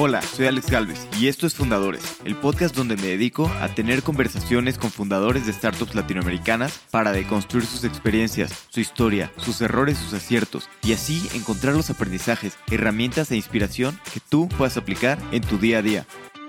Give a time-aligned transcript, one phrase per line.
[0.00, 4.04] Hola, soy Alex Galvez y esto es Fundadores, el podcast donde me dedico a tener
[4.04, 10.12] conversaciones con fundadores de startups latinoamericanas para deconstruir sus experiencias, su historia, sus errores, sus
[10.12, 15.58] aciertos y así encontrar los aprendizajes, herramientas e inspiración que tú puedas aplicar en tu
[15.58, 16.06] día a día.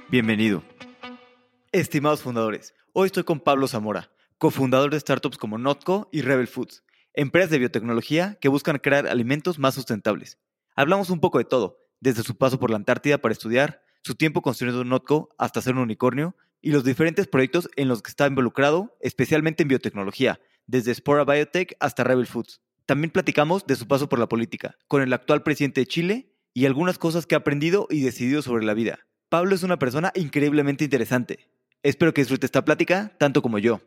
[0.10, 0.62] Bienvenido.
[1.72, 6.84] Estimados fundadores, hoy estoy con Pablo Zamora, cofundador de startups como Notco y Rebel Foods,
[7.16, 10.38] empresas de biotecnología que buscan crear alimentos más sustentables.
[10.76, 14.42] Hablamos un poco de todo desde su paso por la Antártida para estudiar, su tiempo
[14.42, 18.28] construyendo un Notco hasta ser un unicornio y los diferentes proyectos en los que está
[18.28, 22.62] involucrado, especialmente en biotecnología, desde Spora Biotech hasta Rebel Foods.
[22.86, 26.66] También platicamos de su paso por la política, con el actual presidente de Chile y
[26.66, 29.00] algunas cosas que ha aprendido y decidido sobre la vida.
[29.30, 31.48] Pablo es una persona increíblemente interesante.
[31.84, 33.82] Espero que disfrute esta plática tanto como yo.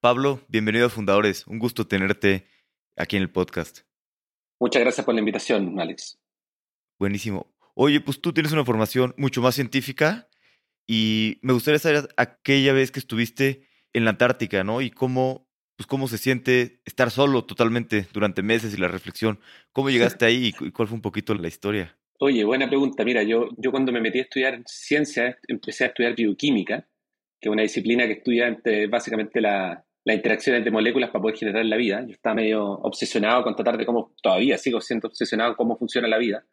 [0.00, 1.46] Pablo, bienvenido a Fundadores.
[1.46, 2.46] Un gusto tenerte
[2.96, 3.80] aquí en el podcast.
[4.58, 6.18] Muchas gracias por la invitación, Alex.
[6.98, 7.52] Buenísimo.
[7.74, 10.28] Oye, pues tú tienes una formación mucho más científica
[10.86, 14.80] y me gustaría saber aquella vez que estuviste en la Antártica, ¿no?
[14.80, 19.40] Y cómo, pues cómo se siente estar solo totalmente durante meses y la reflexión.
[19.72, 21.96] ¿Cómo llegaste ahí y cuál fue un poquito la historia?
[22.18, 23.04] Oye, buena pregunta.
[23.04, 26.88] Mira, yo, yo cuando me metí a estudiar ciencia, empecé a estudiar bioquímica,
[27.40, 31.36] que es una disciplina que estudia entre, básicamente la, las interacciones de moléculas para poder
[31.36, 32.00] generar la vida.
[32.06, 36.06] Yo estaba medio obsesionado con tratar de cómo, todavía sigo siendo obsesionado con cómo funciona
[36.06, 36.44] la vida.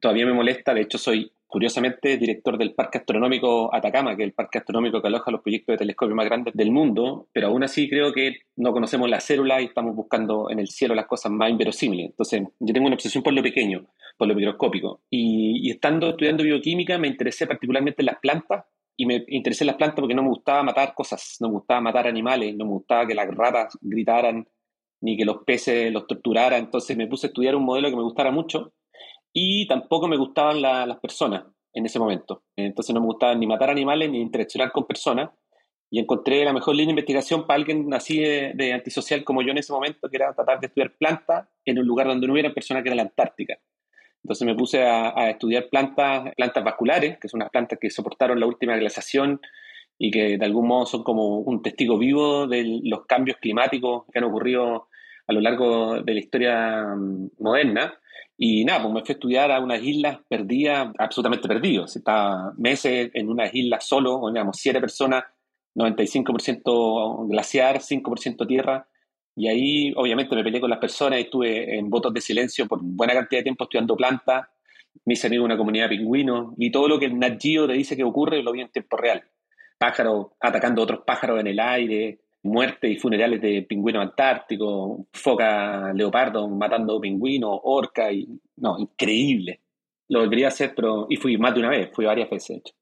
[0.00, 4.32] Todavía me molesta, de hecho soy curiosamente director del Parque Astronómico Atacama, que es el
[4.32, 7.90] parque astronómico que aloja los proyectos de telescopio más grandes del mundo, pero aún así
[7.90, 11.50] creo que no conocemos la célula y estamos buscando en el cielo las cosas más
[11.50, 12.10] inverosímiles.
[12.10, 15.02] Entonces, yo tengo una obsesión por lo pequeño, por lo microscópico.
[15.10, 18.66] Y, y estando estudiando bioquímica me interesé particularmente en las plantas
[19.00, 21.80] y me interesé en las plantas porque no me gustaba matar cosas, no me gustaba
[21.80, 24.46] matar animales, no me gustaba que las ratas gritaran,
[25.00, 26.64] ni que los peces los torturaran.
[26.64, 28.74] Entonces me puse a estudiar un modelo que me gustara mucho
[29.32, 32.42] y tampoco me gustaban las personas en ese momento.
[32.56, 35.30] Entonces no me gustaba ni matar animales ni interaccionar con personas.
[35.92, 39.58] Y encontré la mejor línea de investigación para alguien así de, antisocial como yo en
[39.58, 42.82] ese momento, que era tratar de estudiar plantas en un lugar donde no hubiera personas,
[42.82, 43.58] que era la Antártica.
[44.22, 48.46] Entonces me puse a, estudiar plantas, plantas vasculares, que son unas plantas que soportaron la
[48.46, 49.40] última glaciación
[49.98, 54.18] y que de algún modo son como un testigo vivo de los cambios climáticos que
[54.18, 54.88] han ocurrido
[55.26, 57.94] a lo largo de la historia mm, moderna.
[58.36, 61.94] Y nada, pues me fui a estudiar a unas islas perdidas, absolutamente perdidos.
[61.96, 65.24] Estaba meses en unas islas solo, digamos, siete personas,
[65.74, 68.88] 95% glaciar, 5% tierra,
[69.40, 72.80] y ahí, obviamente, me peleé con las personas y estuve en votos de silencio por
[72.82, 74.48] buena cantidad de tiempo estudiando plantas.
[75.06, 77.66] Me hice amigo de una comunidad de pingüinos y todo lo que el Nat Geo
[77.66, 79.24] te dice que ocurre lo vi en tiempo real.
[79.78, 85.90] Pájaros atacando a otros pájaros en el aire, muertes y funerales de pingüinos antárticos, foca
[85.94, 89.62] leopardo matando pingüinos, orca y no, increíble.
[90.10, 92.74] Lo volvería a hacer, pero y fui más de una vez, fui varias veces hecho.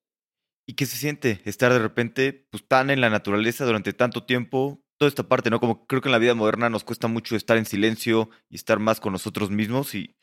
[0.66, 4.82] ¿Y qué se siente estar de repente pues, tan en la naturaleza durante tanto tiempo
[4.98, 5.60] toda esta parte, ¿no?
[5.60, 8.78] Como creo que en la vida moderna nos cuesta mucho estar en silencio y estar
[8.78, 10.16] más con nosotros mismos y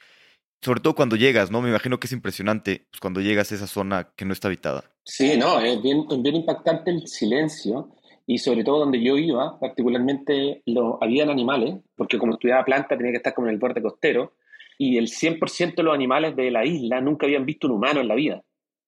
[0.62, 1.62] sobre todo cuando llegas, ¿no?
[1.62, 4.92] Me imagino que es impresionante pues, cuando llegas a esa zona que no está habitada.
[5.04, 7.96] Sí, no, es bien, bien impactante el silencio
[8.28, 13.12] y sobre todo donde yo iba, particularmente lo, habían animales, porque como estudiaba planta tenía
[13.12, 14.34] que estar como en el borde costero,
[14.78, 18.08] y el 100% de los animales de la isla nunca habían visto un humano en
[18.08, 18.44] la vida.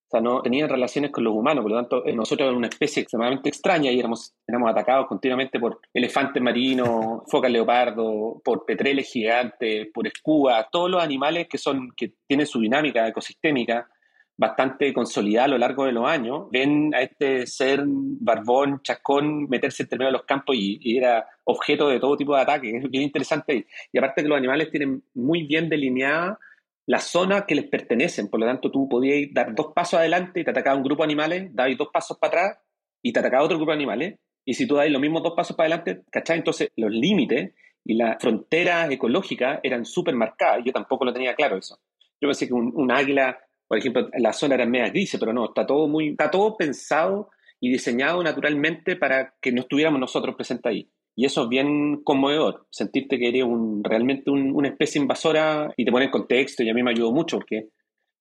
[0.08, 2.70] O sea, no tenían relaciones con los humanos, por lo tanto, eh, nosotros éramos una
[2.70, 9.12] especie extremadamente extraña y éramos, éramos atacados continuamente por elefantes marinos, focas leopardo, por petreles
[9.12, 13.90] gigantes, por escubas, todos los animales que, son, que tienen su dinámica ecosistémica
[14.38, 19.84] bastante consolidada a lo largo de los años, ven a este ser barbón, chascón, meterse
[19.84, 22.74] entre medio de los campos y, era objeto de todo tipo de ataques.
[22.84, 23.66] Es bien interesante.
[23.92, 26.40] Y aparte que los animales tienen muy bien delineada
[26.88, 28.30] las zonas que les pertenecen.
[28.30, 31.08] Por lo tanto, tú podías dar dos pasos adelante y te atacaba un grupo de
[31.08, 32.60] animales, dabas dos pasos para atrás
[33.04, 34.20] y te atacaba otro grupo de animales.
[34.46, 36.38] Y si tú das los mismos dos pasos para adelante, ¿cachai?
[36.38, 37.54] Entonces los límites
[37.84, 40.64] y las fronteras ecológicas eran súper marcadas.
[40.66, 41.78] Yo tampoco lo tenía claro eso.
[42.22, 43.38] Yo pensé que un, águila,
[43.68, 47.30] por ejemplo, la zona era media gris, pero no, está todo, muy, está todo pensado
[47.60, 50.90] y diseñado naturalmente para que no estuviéramos nosotros presentes ahí.
[51.20, 55.92] Y eso es bien conmovedor, sentirte que eres un, realmente una especie invasora y te
[55.92, 57.70] pone en contexto y a mí me ayudó mucho porque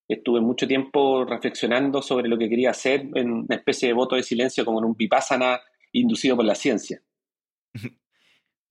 [0.07, 4.23] estuve mucho tiempo reflexionando sobre lo que quería hacer en una especie de voto de
[4.23, 5.61] silencio como en un vipassana
[5.91, 7.03] inducido por la ciencia.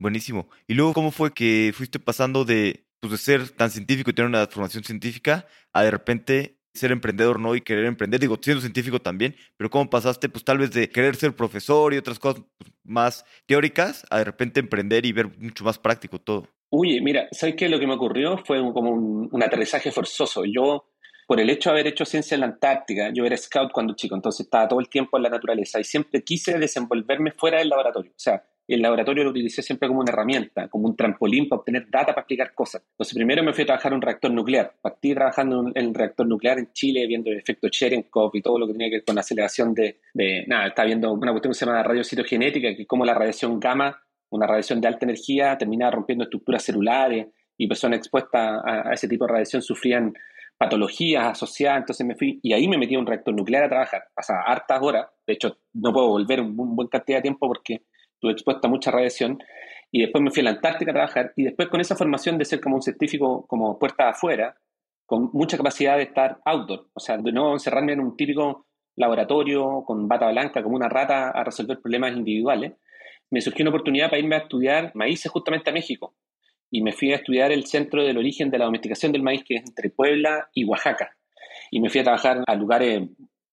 [0.00, 0.48] Buenísimo.
[0.66, 4.28] ¿Y luego cómo fue que fuiste pasando de, pues, de ser tan científico y tener
[4.28, 7.54] una formación científica a de repente ser emprendedor, ¿no?
[7.54, 11.16] Y querer emprender, digo, siendo científico también, pero ¿cómo pasaste, pues tal vez de querer
[11.16, 15.64] ser profesor y otras cosas pues, más teóricas a de repente emprender y ver mucho
[15.64, 16.48] más práctico todo?
[16.70, 17.68] Uy, mira, ¿sabes qué?
[17.68, 20.44] Lo que me ocurrió fue como un, aterrizaje forzoso.
[20.44, 20.90] Yo
[21.26, 24.14] por el hecho de haber hecho ciencia en la Antártica, yo era scout cuando chico,
[24.14, 28.12] entonces estaba todo el tiempo en la naturaleza y siempre quise desenvolverme fuera del laboratorio.
[28.12, 31.88] O sea, el laboratorio lo utilicé siempre como una herramienta, como un trampolín para obtener
[31.88, 32.82] data para explicar cosas.
[32.90, 34.72] Entonces, primero me fui a trabajar en un reactor nuclear.
[34.80, 38.66] Partí trabajando en un reactor nuclear en Chile, viendo el efecto Cherenkov y todo lo
[38.66, 39.98] que tenía que ver con la aceleración de,
[40.48, 44.02] nada, estaba viendo una cuestión que se llama radiocitogenética, que es como la radiación gamma,
[44.30, 49.26] una radiación de alta energía, terminaba rompiendo estructuras celulares y personas expuestas a, ese tipo
[49.26, 50.12] de radiación sufrían
[50.58, 54.04] patologías asociadas, entonces me fui y ahí me metí a un reactor nuclear a trabajar.
[54.14, 57.82] Pasaba hartas horas, de hecho no puedo volver un buen cantidad de tiempo porque
[58.16, 59.38] estuve expuesta a mucha radiación,
[59.90, 62.44] y después me fui a la Antártica a trabajar, y después con esa formación de
[62.44, 64.56] ser como un científico como puerta afuera,
[65.06, 68.66] con mucha capacidad de estar outdoor, o sea, de no encerrarme en un típico
[68.96, 72.72] laboratorio con bata blanca como una rata a resolver problemas individuales,
[73.30, 76.14] me surgió una oportunidad para irme a estudiar maíces justamente a México.
[76.70, 79.56] Y me fui a estudiar el centro del origen de la domesticación del maíz, que
[79.56, 81.16] es entre Puebla y Oaxaca.
[81.70, 83.08] Y me fui a trabajar a lugares,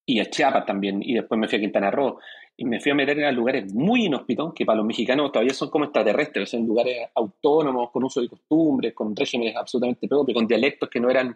[0.05, 2.19] y a Chiapas también, y después me fui a Quintana Roo
[2.55, 5.69] y me fui a meter en lugares muy inhóspitos, que para los mexicanos todavía son
[5.69, 10.89] como extraterrestres, son lugares autónomos, con uso de costumbres, con regímenes absolutamente propios, con dialectos
[10.89, 11.35] que no eran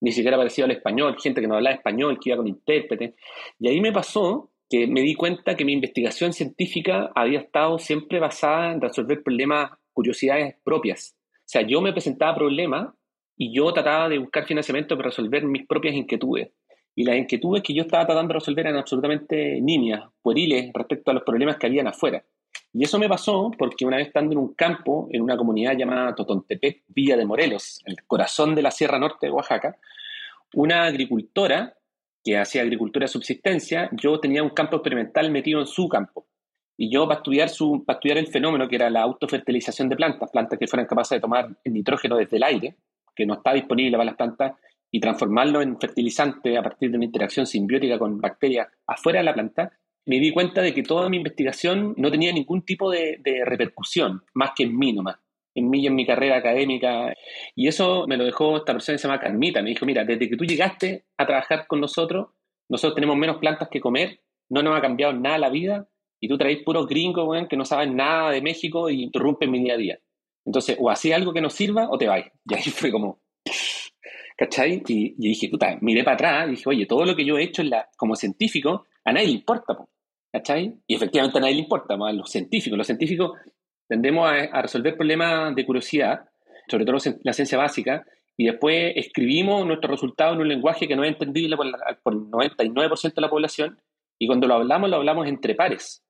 [0.00, 3.14] ni siquiera parecidos al español, gente que no hablaba español, que iba con intérprete.
[3.58, 8.20] Y ahí me pasó que me di cuenta que mi investigación científica había estado siempre
[8.20, 11.16] basada en resolver problemas, curiosidades propias.
[11.34, 12.94] O sea, yo me presentaba problemas
[13.36, 16.50] y yo trataba de buscar financiamiento para resolver mis propias inquietudes
[16.98, 21.14] y las inquietudes que yo estaba tratando de resolver eran absolutamente nimias, pueriles respecto a
[21.14, 22.24] los problemas que habían afuera.
[22.72, 26.12] Y eso me pasó porque una vez estando en un campo, en una comunidad llamada
[26.16, 29.76] Totontepec, Villa de Morelos, el corazón de la Sierra Norte de Oaxaca,
[30.54, 31.76] una agricultora
[32.24, 36.26] que hacía agricultura de subsistencia, yo tenía un campo experimental metido en su campo.
[36.76, 40.32] Y yo para estudiar, su, para estudiar el fenómeno que era la autofertilización de plantas,
[40.32, 42.74] plantas que fueran capaces de tomar el nitrógeno desde el aire,
[43.14, 44.54] que no está disponible para las plantas,
[44.90, 49.34] y transformarlo en fertilizante a partir de una interacción simbiótica con bacterias afuera de la
[49.34, 49.72] planta,
[50.06, 54.52] me di cuenta de que toda mi investigación no tenía ningún tipo de, repercusión, más
[54.56, 55.16] que en mí nomás,
[55.54, 57.14] en mí y en mi carrera académica.
[57.54, 59.60] Y eso me lo dejó esta persona que se llama Carmita.
[59.60, 62.28] Me dijo, mira, desde que tú llegaste a trabajar con nosotros,
[62.70, 65.88] nosotros tenemos menos plantas que comer, no nos ha cambiado nada la vida,
[66.20, 69.74] y tú traes puros gringos, que no saben nada de México y interrumpen mi día
[69.74, 69.98] a día.
[70.46, 72.26] Entonces, o hacía algo que nos sirva o te vais.
[72.46, 73.20] Y ahí fue como,
[74.38, 74.82] ¿cachai?
[74.86, 77.62] Y, dije, puta, miré para atrás y dije, oye, todo lo que yo he hecho
[77.64, 79.76] la, como científico, a nadie le importa,
[80.32, 80.78] ¿cachai?
[80.86, 82.78] Y efectivamente a nadie le importa, a los científicos.
[82.78, 83.32] Los científicos
[83.88, 86.28] tendemos a, resolver problemas de curiosidad,
[86.68, 88.06] sobre todo la ciencia básica,
[88.36, 93.14] y después escribimos nuestros resultados en un lenguaje que no es entendible por el 99%
[93.14, 93.80] de la población,
[94.20, 96.04] y cuando lo hablamos, lo hablamos entre pares.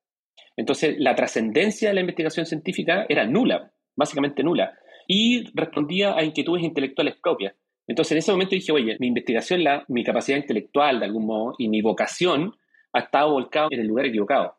[0.55, 4.77] Entonces, la trascendencia de la investigación científica era nula, básicamente nula,
[5.07, 7.55] y respondía a inquietudes intelectuales propias.
[7.89, 11.55] Entonces, en ese momento dije, oye, mi investigación, la, mi capacidad intelectual, de algún modo,
[11.57, 12.55] y mi vocación
[12.93, 14.57] ha estado volcado en el lugar equivocado.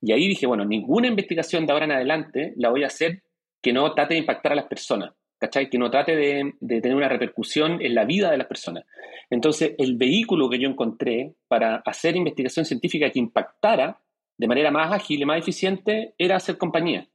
[0.00, 3.22] Y ahí dije, bueno, ninguna investigación de ahora en adelante la voy a hacer
[3.62, 5.70] que no trate de impactar a las personas, ¿cachai?
[5.70, 8.84] Que no trate de, de tener una repercusión en la vida de las personas.
[9.30, 14.00] Entonces, el vehículo que yo encontré para hacer investigación científica que impactara
[14.36, 17.06] de manera más ágil y más eficiente era hacer compañía.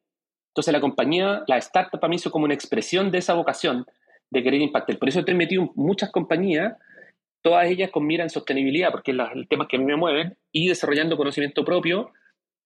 [0.52, 3.86] Entonces, la compañía, la startup para mí hizo como una expresión de esa vocación
[4.30, 4.98] de querer impactar.
[4.98, 6.74] Por eso he metido muchas compañías,
[7.42, 10.38] todas ellas con mira en sostenibilidad, porque es el tema que a mí me mueven,
[10.52, 12.12] y desarrollando conocimiento propio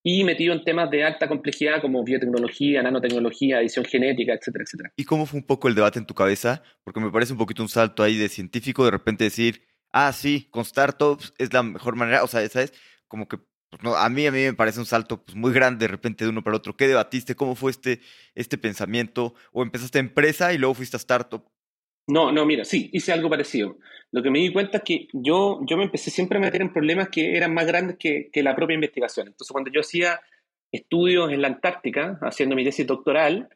[0.03, 4.93] y metido en temas de alta complejidad como biotecnología, nanotecnología, edición genética, etcétera, etcétera.
[4.97, 6.63] ¿Y cómo fue un poco el debate en tu cabeza?
[6.83, 10.47] Porque me parece un poquito un salto ahí de científico, de repente decir, ah, sí,
[10.49, 12.73] con startups es la mejor manera, o sea, ¿sabes?
[13.07, 13.37] Como que
[13.71, 16.29] pues a mí a mí me parece un salto pues, muy grande de repente de
[16.29, 16.75] uno para otro.
[16.75, 17.35] ¿Qué debatiste?
[17.35, 18.01] ¿Cómo fue este,
[18.35, 19.33] este pensamiento?
[19.53, 21.43] ¿O empezaste empresa y luego fuiste a startup?
[22.07, 23.77] No, no, mira, sí, hice algo parecido.
[24.11, 26.73] Lo que me di cuenta es que yo, yo me empecé siempre a meter en
[26.73, 29.27] problemas que eran más grandes que, que la propia investigación.
[29.27, 30.19] Entonces, cuando yo hacía
[30.71, 33.49] estudios en la Antártica, haciendo mi tesis doctoral,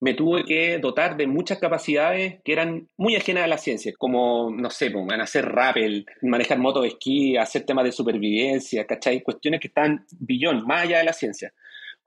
[0.00, 4.50] me tuve que dotar de muchas capacidades que eran muy ajenas a la ciencia, como,
[4.50, 9.22] no sé, pues, hacer rappel, manejar moto de esquí, hacer temas de supervivencia, ¿cachai?
[9.22, 11.52] Cuestiones que están billón, más allá de la ciencia.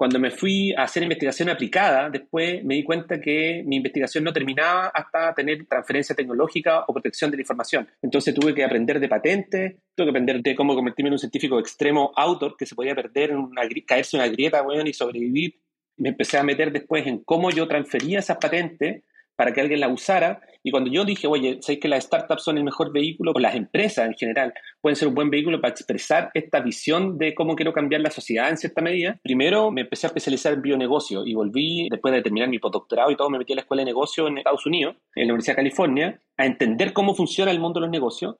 [0.01, 4.33] Cuando me fui a hacer investigación aplicada, después me di cuenta que mi investigación no
[4.33, 7.87] terminaba hasta tener transferencia tecnológica o protección de la información.
[8.01, 11.59] Entonces tuve que aprender de patentes, tuve que aprender de cómo convertirme en un científico
[11.59, 15.59] extremo autor que se podía perder, en una, caerse en una grieta bueno, y sobrevivir
[16.01, 19.03] me empecé a meter después en cómo yo transfería esas patentes
[19.35, 20.41] para que alguien la usara.
[20.63, 23.55] Y cuando yo dije, oye, sé que las startups son el mejor vehículo, o las
[23.55, 27.71] empresas en general pueden ser un buen vehículo para expresar esta visión de cómo quiero
[27.71, 31.87] cambiar la sociedad en cierta medida, primero me empecé a especializar en bionegocio y volví,
[31.89, 34.37] después de terminar mi postdoctorado y todo, me metí a la escuela de negocio en
[34.37, 36.21] Estados Unidos, en la Universidad de California.
[36.37, 38.35] a entender cómo funciona el mundo de los negocios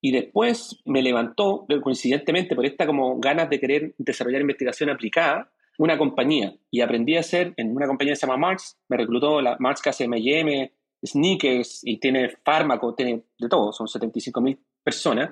[0.00, 5.98] y después me levantó, coincidentemente, por esta como ganas de querer desarrollar investigación aplicada, una
[5.98, 6.54] compañía.
[6.70, 9.82] Y aprendí a hacer en una compañía que se llama Marx, me reclutó la Marx
[9.82, 10.72] que hace M&M,
[11.04, 15.30] sneakers y tiene fármaco, tiene de todo, son 75 mil personas.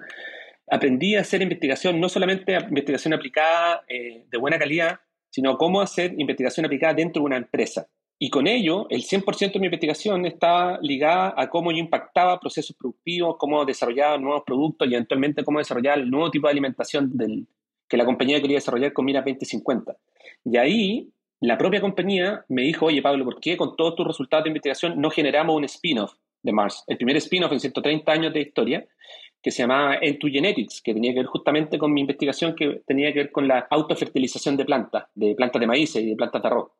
[0.70, 6.14] Aprendí a hacer investigación, no solamente investigación aplicada eh, de buena calidad, sino cómo hacer
[6.18, 7.86] investigación aplicada dentro de una empresa.
[8.18, 12.76] Y con ello, el 100% de mi investigación estaba ligada a cómo yo impactaba procesos
[12.76, 17.48] productivos, cómo desarrollaba nuevos productos y eventualmente cómo desarrollaba el nuevo tipo de alimentación del,
[17.88, 19.96] que la compañía quería desarrollar con Mira 2050.
[20.44, 24.44] Y ahí la propia compañía me dijo, oye Pablo, ¿por qué con todos tus resultados
[24.44, 26.84] de investigación no generamos un spin-off de Mars?
[26.86, 28.86] El primer spin-off en 130 años de historia,
[29.42, 33.12] que se llamaba Entu Genetics, que tenía que ver justamente con mi investigación que tenía
[33.12, 36.48] que ver con la autofertilización de plantas, de plantas de maíz y de plantas de
[36.48, 36.70] arroz.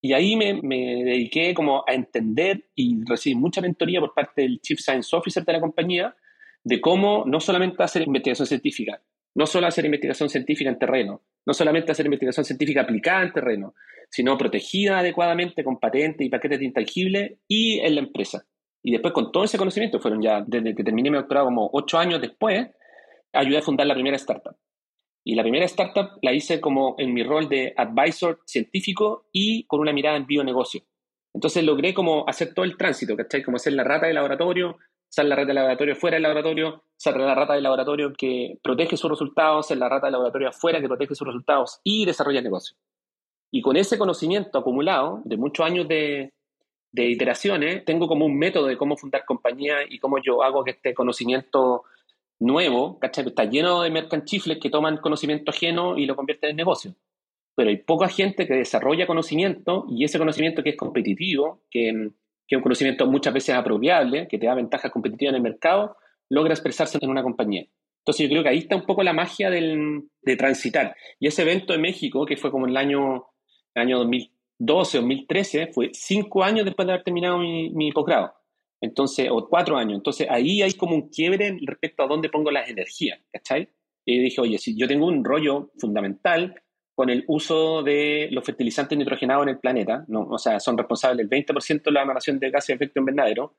[0.00, 4.78] Y ahí me, dediqué como a entender y recibí mucha mentoría por parte del Chief
[4.78, 6.14] Science Officer de la compañía
[6.62, 9.00] de cómo no solamente hacer investigación científica,
[9.34, 13.74] no solo hacer investigación científica en terreno, no solamente hacer investigación científica aplicada en terreno,
[14.10, 18.44] sino protegida adecuadamente con patentes y paquetes de intangibles y en la empresa.
[18.82, 21.98] Y después con todo ese conocimiento, fueron ya desde que terminé mi doctorado como ocho
[21.98, 22.68] años después,
[23.32, 24.56] ayudé a fundar la primera startup.
[25.24, 29.80] Y la primera startup la hice como en mi rol de advisor científico y con
[29.80, 30.82] una mirada en bionegocio.
[31.34, 33.42] Entonces logré como hacer todo el tránsito, ¿cachai?
[33.42, 37.16] Como ser la rata del laboratorio, ser la rata del laboratorio fuera del laboratorio, ser
[37.16, 40.88] la rata del laboratorio que protege sus resultados, ser la rata del laboratorio afuera que
[40.88, 42.76] protege sus resultados y desarrolla el negocio.
[43.50, 46.32] Y con ese conocimiento acumulado de muchos años de,
[46.92, 50.72] de iteraciones, tengo como un método de cómo fundar compañía y cómo yo hago que
[50.72, 51.84] este conocimiento
[52.40, 53.26] nuevo, ¿cachai?
[53.26, 56.94] Está lleno de mercanchifles que toman conocimiento ajeno y lo convierten en negocio.
[57.54, 62.10] Pero hay poca gente que desarrolla conocimiento y ese conocimiento que es competitivo, que,
[62.48, 65.96] que es un conocimiento muchas veces apropiable, que te da ventajas competitivas en el mercado,
[66.30, 67.66] logra expresarse en una compañía.
[68.00, 70.96] Entonces yo creo que ahí está un poco la magia del, de transitar.
[71.20, 73.26] Y ese evento en México, que fue como el año,
[73.74, 78.32] el año 2012, 2013, fue cinco años después de haber terminado mi, mi posgrado.
[78.80, 79.96] Entonces, o cuatro años.
[79.96, 83.68] Entonces, ahí hay como un quiebre respecto a dónde pongo las energías, ¿cachai?
[84.06, 86.54] Y dije, oye, si yo tengo un rollo fundamental
[86.98, 91.46] con el uso de los fertilizantes nitrogenados en el planeta, o sea, son responsables del
[91.46, 93.54] 20% de la emanación de gases de efecto invernadero.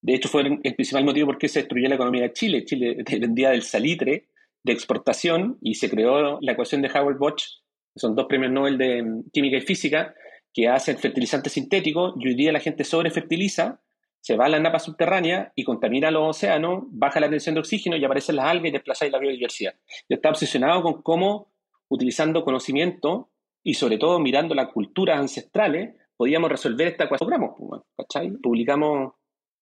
[0.00, 2.64] De hecho, fue el principal motivo por qué se destruyó la economía de Chile.
[2.64, 4.28] Chile dependía del salitre
[4.64, 7.60] de exportación y se creó la ecuación de Howard-Bosch,
[7.92, 9.04] que son dos premios Nobel de
[9.34, 10.14] química y física,
[10.54, 13.82] que hacen fertilizantes sintéticos y hoy día la gente sobrefertiliza
[14.22, 17.96] se va a la napa subterránea y contamina los océanos, baja la tensión de oxígeno
[17.96, 19.74] y aparecen las algas y desplazáis la biodiversidad.
[20.08, 21.52] Yo estaba obsesionado con cómo,
[21.88, 23.30] utilizando conocimiento
[23.62, 27.30] y sobre todo mirando las culturas ancestrales, podíamos resolver esta ecuación.
[27.56, 28.30] Pues, ¿cachai?
[28.32, 29.12] Publicamos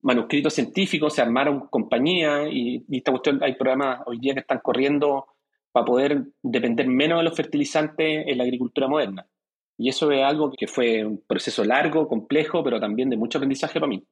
[0.03, 4.61] manuscritos científicos, se armaron compañías y, y esta cuestión, hay programas hoy día que están
[4.63, 5.27] corriendo
[5.73, 9.27] para poder depender menos de los fertilizantes en la agricultura moderna.
[9.79, 13.79] Y eso es algo que fue un proceso largo, complejo, pero también de mucho aprendizaje
[13.79, 14.03] para mí.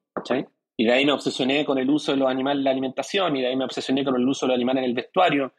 [0.77, 3.41] Y de ahí me obsesioné con el uso de los animales en la alimentación, y
[3.41, 5.55] de ahí me obsesioné con el uso de los animales en el vestuario,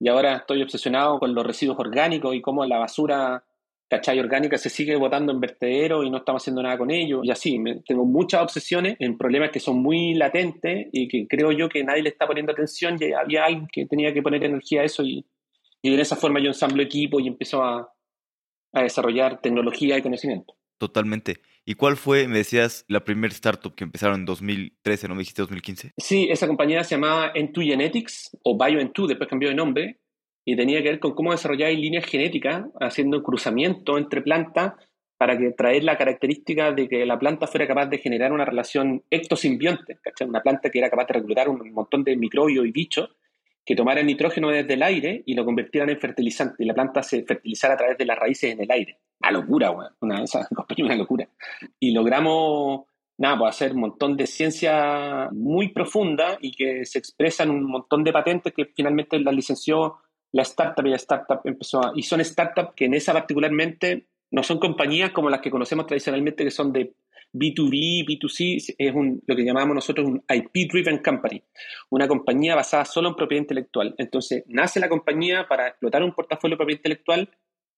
[0.00, 3.44] y ahora estoy obsesionado con los residuos orgánicos y cómo la basura,
[3.88, 4.18] ¿cachai?
[4.18, 7.20] Orgánica se sigue botando en vertedero y no estamos haciendo nada con ello.
[7.22, 11.68] Y así, tengo muchas obsesiones en problemas que son muy latentes y que creo yo
[11.68, 14.84] que nadie le está poniendo atención y había alguien que tenía que poner energía a
[14.84, 15.24] eso y,
[15.80, 17.94] y de esa forma yo ensamblo equipo y empiezo a,
[18.72, 20.54] a desarrollar tecnología y conocimiento.
[20.78, 21.38] Totalmente.
[21.66, 25.42] ¿Y cuál fue, me decías, la primera startup que empezaron en 2013, no me dijiste
[25.42, 25.92] 2015?
[25.96, 29.98] Sí, esa compañía se llamaba Entu Genetics o BioEntu, después cambió de nombre,
[30.44, 34.74] y tenía que ver con cómo desarrollar líneas genéticas haciendo cruzamiento entre plantas
[35.16, 39.02] para que traer la característica de que la planta fuera capaz de generar una relación
[39.10, 40.28] ectosimbionte, ¿cachai?
[40.28, 43.16] Una planta que era capaz de reclutar un montón de microbios y bichos
[43.64, 47.24] que tomaran nitrógeno desde el aire y lo convirtieran en fertilizante y la planta se
[47.24, 48.98] fertilizara a través de las raíces en el aire.
[49.20, 50.24] Una locura, Una,
[50.78, 51.28] una locura.
[51.80, 52.82] Y logramos,
[53.18, 58.04] nada, pues hacer un montón de ciencia muy profunda y que se expresan un montón
[58.04, 59.96] de patentes que finalmente la licenció
[60.34, 61.92] la startup y la startup empezó a...
[61.94, 66.42] Y son startups que en esa particularmente no son compañías como las que conocemos tradicionalmente
[66.42, 66.92] que son de
[67.34, 71.42] B2B, B2C, es lo que llamamos nosotros un IP-driven company,
[71.90, 73.94] una compañía basada solo en propiedad intelectual.
[73.98, 77.28] Entonces, nace la compañía para explotar un portafolio de propiedad intelectual,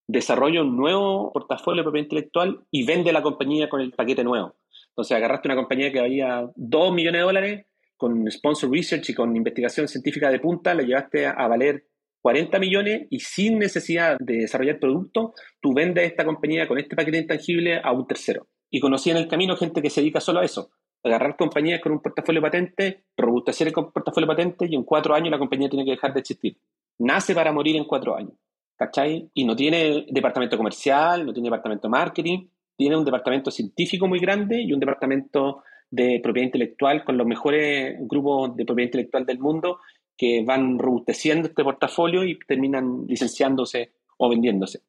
[0.06, 4.54] desarrolla un nuevo portafolio de propiedad intelectual y vende la compañía con el paquete nuevo.
[4.90, 9.34] Entonces, agarraste una compañía que valía 2 millones de dólares con sponsor research y con
[9.34, 11.86] investigación científica de punta, la llevaste a valer
[12.20, 17.18] 40 millones y sin necesidad de desarrollar producto, tú vendes esta compañía con este paquete
[17.18, 18.48] intangible a un tercero.
[18.70, 20.70] Y conocí en el camino gente que se dedica solo a eso.
[21.02, 25.38] agarrar compañías con un portafolio patente, robustecer el portafolio patente y en cuatro años la
[25.38, 26.58] compañía tiene que dejar de existir.
[26.98, 28.32] Nace para morir en cuatro años,
[28.76, 29.30] ¿cachai?
[29.34, 34.18] Y no tiene departamento comercial, no tiene departamento de marketing, tiene un departamento científico muy
[34.18, 39.38] grande y un departamento de propiedad intelectual con los mejores grupos de propiedad intelectual del
[39.38, 39.78] mundo
[40.16, 44.80] que van robusteciendo este portafolio y terminan licenciándose o vendiéndose.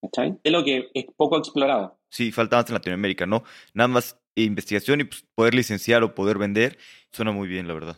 [0.00, 0.38] ¿Cachai?
[0.42, 1.99] Es lo que es poco explorado.
[2.10, 3.44] Sí, falta más en Latinoamérica, ¿no?
[3.72, 6.78] Nada más investigación y pues, poder licenciar o poder vender,
[7.12, 7.96] suena muy bien, la verdad.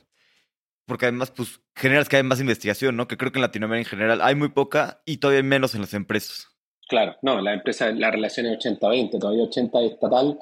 [0.87, 3.09] Porque además, pues, generas que hay más investigación, ¿no?
[3.09, 5.95] Que creo que en Latinoamérica en general hay muy poca y todavía menos en las
[5.95, 6.49] empresas.
[6.88, 10.38] Claro, no, la empresa, la relación es 80-20, todavía 80 estatal,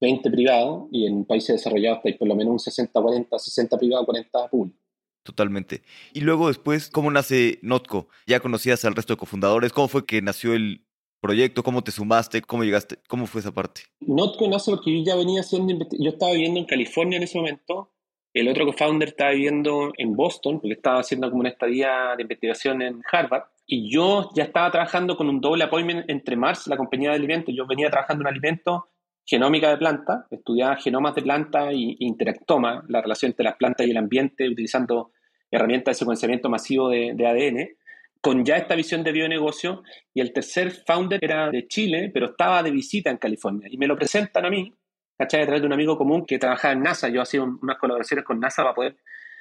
[0.00, 4.48] 20 privado, y en países desarrollados hay por lo menos un 60-40, 60 privado, 40
[4.48, 4.78] público.
[5.22, 5.82] Totalmente.
[6.14, 8.08] Y luego después, ¿cómo nace Notco?
[8.26, 9.72] ¿Ya conocías al resto de cofundadores?
[9.72, 10.86] ¿Cómo fue que nació el
[11.20, 11.62] proyecto?
[11.62, 12.42] ¿Cómo te sumaste?
[12.42, 12.98] ¿Cómo llegaste?
[13.08, 13.82] ¿Cómo fue esa parte?
[14.00, 17.92] Notco nace porque yo ya venía haciendo, yo estaba viviendo en California en ese momento,
[18.32, 22.80] el otro co-founder estaba viviendo en Boston, porque estaba haciendo como una estadía de investigación
[22.80, 27.10] en Harvard, y yo ya estaba trabajando con un doble appointment entre Mars, la compañía
[27.10, 28.82] de alimentos, yo venía trabajando en alimentos,
[29.24, 33.90] genómica de planta, estudiaba genomas de planta y interactoma, la relación entre las plantas y
[33.90, 35.12] el ambiente, utilizando
[35.50, 37.79] herramientas de secuenciamiento masivo de ADN,
[38.20, 42.62] con ya esta visión de bionegocio, y el tercer founder era de Chile, pero estaba
[42.62, 44.74] de visita en California, y me lo presentan a mí,
[45.18, 45.42] ¿cachai?
[45.42, 48.38] A través de un amigo común que trabajaba en NASA, yo hacía unas colaboraciones con
[48.40, 48.96] NASA para poder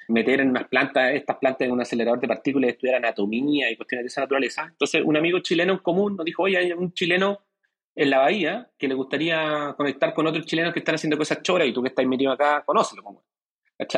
[0.10, 4.06] meter en unas plantas, estas plantas en un acelerador de partículas, estudiar anatomía y cuestiones
[4.06, 4.68] de esa naturaleza.
[4.70, 7.46] Entonces, un amigo chileno en común nos dijo, oye, hay un chileno
[7.96, 11.68] en la bahía que le gustaría conectar con otros chilenos que están haciendo cosas choras
[11.68, 13.04] y tú que estás metido acá, conócelo.
[13.04, 13.24] Como.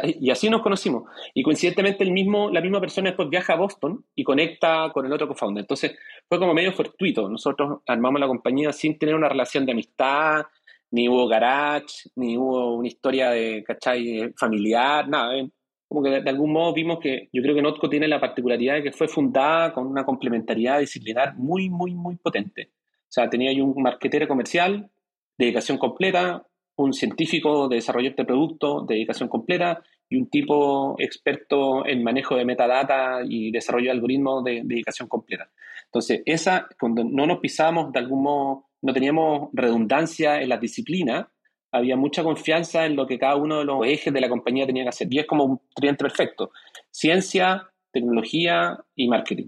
[0.04, 1.10] Y así nos conocimos.
[1.34, 5.14] Y coincidentemente el mismo, la misma persona después viaja a Boston y conecta con el
[5.14, 5.64] otro co-founder.
[5.64, 5.98] Entonces
[6.30, 7.28] fue como medio fortuito.
[7.28, 10.44] Nosotros armamos la compañía sin tener una relación de amistad,
[10.92, 14.32] ni hubo garage, ni hubo una historia de, ¿cachai?
[14.38, 15.36] familiar, nada.
[15.38, 15.50] ¿eh?
[15.88, 18.84] Como que de, algún modo vimos que yo creo que Notco tiene la particularidad de
[18.84, 22.70] que fue fundada con una complementariedad disciplinar muy, muy, muy potente.
[22.74, 24.90] O sea, tenía ahí un marquetero comercial,
[25.38, 26.46] dedicación completa,
[26.81, 32.44] un científico de desarrollo de producto, dedicación completa, y un tipo experto en manejo de
[32.44, 35.50] metadata y desarrollo de algoritmos de, dedicación completa.
[35.85, 41.27] Entonces, esa, cuando no nos pisábamos de algún modo, no teníamos redundancia en las disciplinas,
[41.72, 44.83] había mucha confianza en lo que cada uno de los ejes de la compañía tenía
[44.83, 45.07] que hacer.
[45.09, 46.51] Y es como un tridente perfecto.
[46.89, 49.48] Ciencia, tecnología y marketing.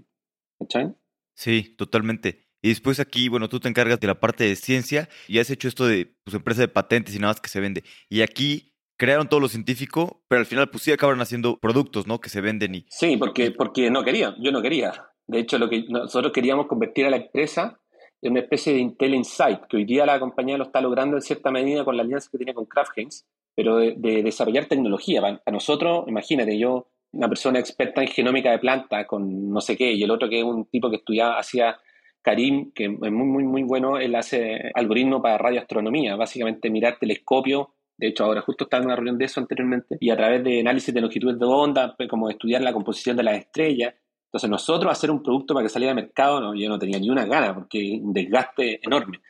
[0.58, 0.94] ¿Cachai?
[1.34, 2.43] Sí, totalmente.
[2.64, 5.68] Y después aquí, bueno, tú te encargas de la parte de ciencia y has hecho
[5.68, 7.84] esto de pues, empresa de patentes y nada más que se vende.
[8.08, 12.22] Y aquí crearon todo lo científico, pero al final pues sí acabaron haciendo productos, ¿no?
[12.22, 12.86] Que se venden y...
[12.88, 14.94] Sí, porque, porque no quería, yo no quería.
[15.26, 17.78] De hecho, lo que nosotros queríamos convertir a la empresa
[18.22, 21.22] en una especie de Intel Insight, que hoy día la compañía lo está logrando en
[21.22, 25.20] cierta medida con la alianza que tiene con Kraft Heinz, pero de, desarrollar tecnología.
[25.44, 29.92] A nosotros, imagínate, yo, una persona experta en genómica de planta con no sé qué,
[29.92, 31.78] y el otro que es un tipo que estudiaba, hacía
[32.24, 37.74] Karim, que es muy, muy, muy bueno, él hace algoritmo para radioastronomía, básicamente mirar telescopio.
[37.98, 40.60] De hecho, ahora justo estaba en una reunión de eso anteriormente, y a través de
[40.60, 43.94] análisis de longitud de onda, pues, como estudiar la composición de las estrellas.
[44.28, 47.26] Entonces, nosotros hacer un producto para que saliera al mercado, yo no tenía ni una
[47.26, 49.20] gana, porque un desgaste enorme.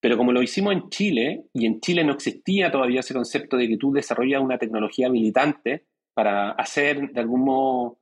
[0.00, 3.66] Pero como lo hicimos en Chile, y en Chile no existía todavía ese concepto de
[3.66, 7.98] que tú desarrollas una tecnología habilitante para hacer de algún modo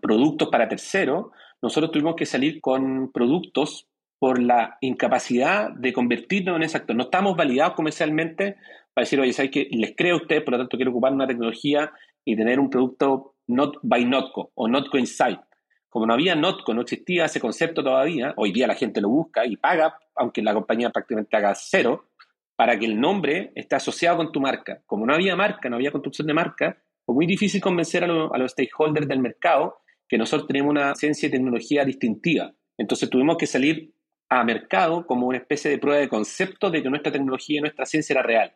[0.00, 1.26] productos para terceros,
[1.62, 3.86] nosotros tuvimos que salir con productos
[4.18, 6.94] por la incapacidad de convertirnos en ese actor.
[6.94, 8.56] No estamos validados comercialmente
[8.92, 11.26] para decir, oye, ¿sabes que Les creo a ustedes, por lo tanto quiero ocupar una
[11.26, 11.90] tecnología
[12.24, 15.40] y tener un producto not by Notco o Notco Insight.
[15.88, 19.44] Como no había Notco, no existía ese concepto todavía, hoy día la gente lo busca
[19.46, 22.10] y paga, aunque la compañía prácticamente haga cero,
[22.54, 24.82] para que el nombre esté asociado con tu marca.
[24.86, 28.38] Como no había marca, no había construcción de marca, fue muy difícil convencer a, a
[28.38, 29.78] los stakeholders del mercado
[30.10, 32.52] que nosotros tenemos una ciencia y tecnología distintiva.
[32.76, 33.94] Entonces tuvimos que salir
[34.28, 37.86] a mercado como una especie de prueba de concepto de que nuestra tecnología y nuestra
[37.86, 38.52] ciencia era real.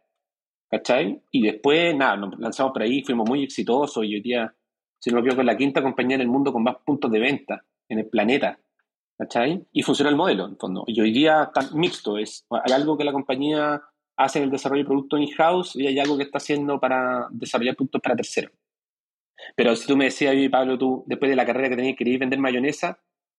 [0.69, 1.23] ¿Cachai?
[1.31, 4.53] Y después, nada, nos lanzamos por ahí, fuimos muy exitosos y hoy día,
[4.99, 7.64] se nos vio con la quinta compañía en el mundo con más puntos de venta
[7.88, 8.59] en el planeta.
[9.17, 9.64] ¿Cachai?
[9.71, 10.83] Y funciona el modelo, en fondo.
[10.88, 12.19] Y hoy día está mixto.
[12.19, 13.81] Es, hay algo que la compañía
[14.17, 17.77] hace en el desarrollo de productos in-house y hay algo que está haciendo para desarrollar
[17.77, 18.51] productos para terceros.
[19.57, 22.38] Pero si tú me decías, Pablo, tú después de la carrera que tenías, querías vender
[22.38, 22.98] mayonesa,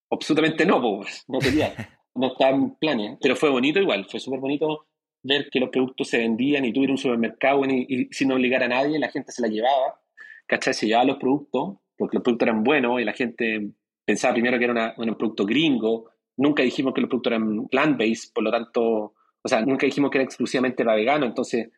[0.10, 1.74] absolutamente no, pues, no quería,
[2.16, 3.18] no estaba en planes.
[3.22, 4.88] Pero fue bonito igual, fue súper bonito
[5.26, 9.00] ver que los productos se vendían y tú un supermercado y, sin obligar a nadie,
[9.00, 10.00] la gente se la llevaba,
[10.46, 10.74] ¿cachai?
[10.74, 13.72] Se llevaba los productos, porque los productos eran buenos y la gente
[14.06, 16.12] pensaba primero que era un producto gringo.
[16.38, 20.20] Nunca dijimos que los productos eran plant-based, por lo tanto, o sea, nunca dijimos que
[20.20, 21.70] era exclusivamente para vegano, entonces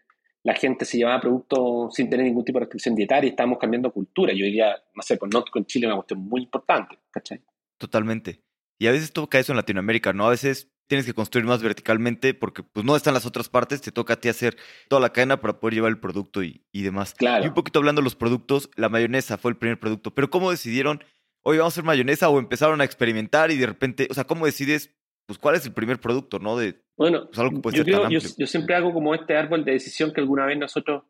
[0.43, 3.91] la gente se llevaba productos sin tener ningún tipo de restricción dietaria y estábamos cambiando
[3.91, 4.33] cultura.
[4.33, 7.41] Yo diría, no sé, pues no con Chile es una cuestión muy importante, ¿cachai?
[7.77, 8.41] Totalmente.
[8.79, 10.27] Y a veces toca eso en Latinoamérica, ¿no?
[10.27, 13.91] A veces tienes que construir más verticalmente porque pues no están las otras partes, te
[13.91, 17.13] toca a ti hacer toda la cadena para poder llevar el producto y, y demás.
[17.13, 17.43] Claro.
[17.43, 20.49] Y un poquito hablando de los productos, la mayonesa fue el primer producto, pero ¿cómo
[20.49, 21.03] decidieron,
[21.43, 24.45] oye, vamos a hacer mayonesa o empezaron a experimentar y de repente, o sea, ¿cómo
[24.45, 24.95] decides,
[25.27, 26.57] pues cuál es el primer producto, ¿no?
[26.57, 29.63] De, bueno, pues, algo que puede yo, creo, yo, yo siempre hago como este árbol
[29.63, 31.03] de decisión que alguna vez nosotros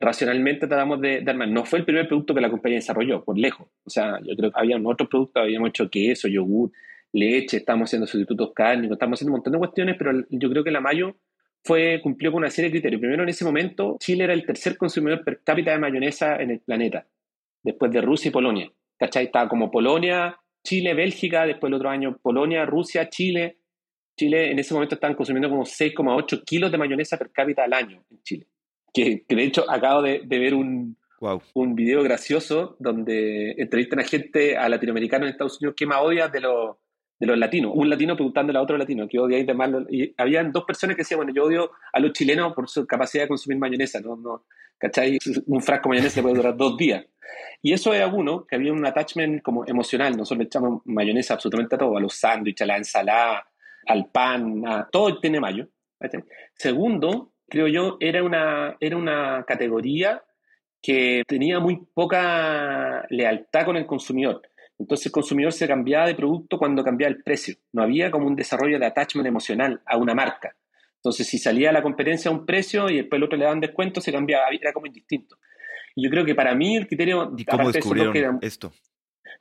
[0.00, 1.48] racionalmente tratamos de, de armar.
[1.48, 3.68] No fue el primer producto que la compañía desarrolló, por lejos.
[3.84, 6.72] O sea, yo creo que había otros productos, habíamos hecho queso, yogur,
[7.12, 10.70] leche, estamos haciendo sustitutos cárnicos, estamos haciendo un montón de cuestiones, pero yo creo que
[10.70, 11.16] la Mayo
[11.62, 13.00] fue, cumplió con una serie de criterios.
[13.00, 16.60] Primero, en ese momento, Chile era el tercer consumidor per cápita de mayonesa en el
[16.60, 17.06] planeta,
[17.62, 18.72] después de Rusia y Polonia.
[18.98, 19.26] ¿Cachai?
[19.26, 23.58] Estaba como Polonia, Chile, Bélgica, después el otro año Polonia, Rusia, Chile.
[24.20, 28.04] Chile en ese momento estaban consumiendo como 6,8 kilos de mayonesa per cápita al año
[28.10, 28.46] en Chile.
[28.92, 31.42] Que, que de hecho acabo de, de ver un, Wow.
[31.52, 36.32] un video gracioso donde entrevistan a gente, a latinoamericanos en Estados Unidos, ¿qué más odias
[36.32, 36.76] de los,
[37.18, 37.72] de los latinos?
[37.74, 39.70] Un latino preguntándole a otro latino, ¿qué odiáis de más?
[39.90, 43.24] Y habían dos personas que decían, bueno, yo odio a los chilenos por su capacidad
[43.24, 44.16] de consumir mayonesa, ¿no?
[44.16, 44.44] no
[44.78, 45.18] ¿Cachai?
[45.46, 47.04] Un frasco de mayonesa puede durar dos días.
[47.60, 50.16] Y eso era uno, que había un attachment como emocional.
[50.16, 53.49] Nosotros le echamos mayonesa absolutamente a todo, a los sándwiches, a la ensalada,
[53.86, 55.68] al pan, a todo tiene mayo.
[56.54, 60.22] Segundo, creo yo, era una, era una categoría
[60.82, 64.42] que tenía muy poca lealtad con el consumidor.
[64.78, 67.54] Entonces el consumidor se cambiaba de producto cuando cambiaba el precio.
[67.72, 70.56] No había como un desarrollo de attachment emocional a una marca.
[70.96, 74.00] Entonces si salía la competencia a un precio y después el otro le daban descuento,
[74.00, 75.36] se cambiaba, era como indistinto.
[75.94, 77.32] Y yo creo que para mí el criterio...
[77.36, 78.72] ¿Y cómo de descubrieron esto?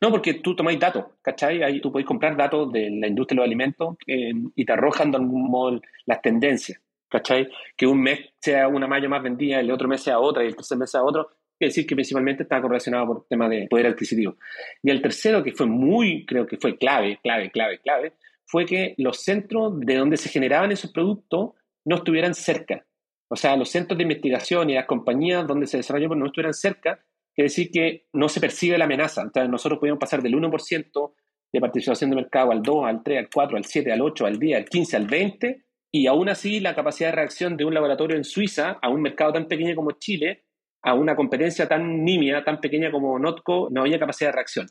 [0.01, 1.61] No, porque tú tomáis datos, ¿cachai?
[1.61, 5.11] Ahí tú podéis comprar datos de la industria de los alimentos eh, y te arrojan
[5.11, 7.49] de algún modo las tendencias, ¿cachai?
[7.75, 10.55] Que un mes sea una mayo más vendida, el otro mes sea otra y el
[10.55, 11.29] tercer mes sea otro.
[11.57, 14.37] Quiere decir que principalmente está correlacionado por tema de poder adquisitivo.
[14.81, 18.13] Y el tercero, que fue muy, creo que fue clave, clave, clave, clave,
[18.45, 21.51] fue que los centros de donde se generaban esos productos
[21.83, 22.85] no estuvieran cerca.
[23.27, 26.99] O sea, los centros de investigación y las compañías donde se desarrollaban no estuvieran cerca,
[27.39, 29.21] quiere decir que no se percibe la amenaza.
[29.21, 31.13] Entonces, nosotros podíamos pasar del 1%
[31.53, 34.37] de participación de mercado al 2, al 3, al 4, al 7, al 8, al
[34.37, 38.17] 10, al 15, al 20, y aún así la capacidad de reacción de un laboratorio
[38.17, 40.43] en Suiza a un mercado tan pequeño como Chile,
[40.81, 44.67] a una competencia tan nimia, tan pequeña como Notco, no había capacidad de reacción.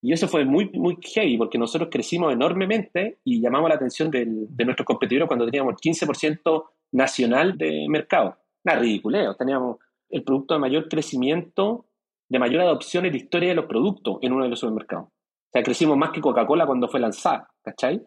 [0.00, 4.48] Y eso fue muy, muy heavy, porque nosotros crecimos enormemente y llamamos la atención del-
[4.48, 8.36] de nuestros competidores cuando teníamos 15% nacional de mercado.
[8.64, 9.76] Una ridiculez, teníamos
[10.10, 11.86] el producto de mayor crecimiento,
[12.32, 15.08] de mayor adopción en la historia de los productos en uno de los supermercados.
[15.08, 18.00] O sea, crecimos más que Coca-Cola cuando fue lanzada, ¿cachai?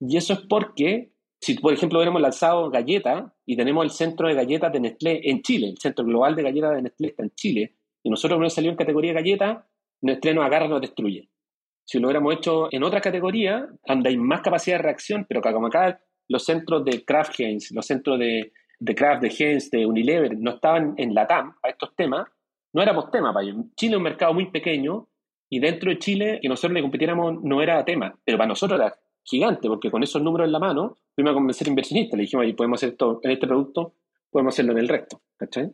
[0.00, 4.34] Y eso es porque, si por ejemplo hubiéramos lanzado galletas y tenemos el centro de
[4.34, 7.74] galletas de Nestlé en Chile, el centro global de galletas de Nestlé está en Chile,
[8.02, 9.58] y nosotros hubiéramos salido en categoría galletas,
[10.00, 11.28] Nestlé nos agarra nos destruye.
[11.84, 15.66] Si lo hubiéramos hecho en otra categoría, donde hay más capacidad de reacción, pero como
[15.66, 20.34] acá los centros de Kraft Heinz, los centros de, de Kraft, de Heinz, de Unilever,
[20.38, 22.26] no estaban en la TAM a estos temas,
[22.76, 23.56] no éramos tema para ellos.
[23.74, 25.08] Chile es un mercado muy pequeño
[25.48, 28.94] y dentro de Chile que nosotros le compitiéramos no era tema, pero para nosotros era
[29.24, 32.52] gigante, porque con esos números en la mano fuimos a convencer inversionistas, le dijimos, "Oye,
[32.52, 33.94] podemos hacer esto en este producto,
[34.30, 35.72] podemos hacerlo en el resto, ¿cachai?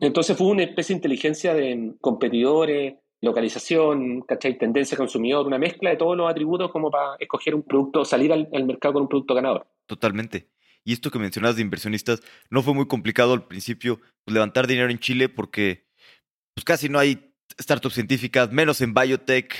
[0.00, 4.58] Entonces fue una especie de inteligencia de competidores, localización, ¿cachai?
[4.58, 8.48] Tendencia consumidor, una mezcla de todos los atributos como para escoger un producto, salir al,
[8.52, 9.68] al mercado con un producto ganador.
[9.86, 10.48] Totalmente.
[10.82, 14.90] Y esto que mencionas de inversionistas, no fue muy complicado al principio pues, levantar dinero
[14.90, 15.85] en Chile porque
[16.56, 19.54] pues casi no hay startups científicas, menos en biotech.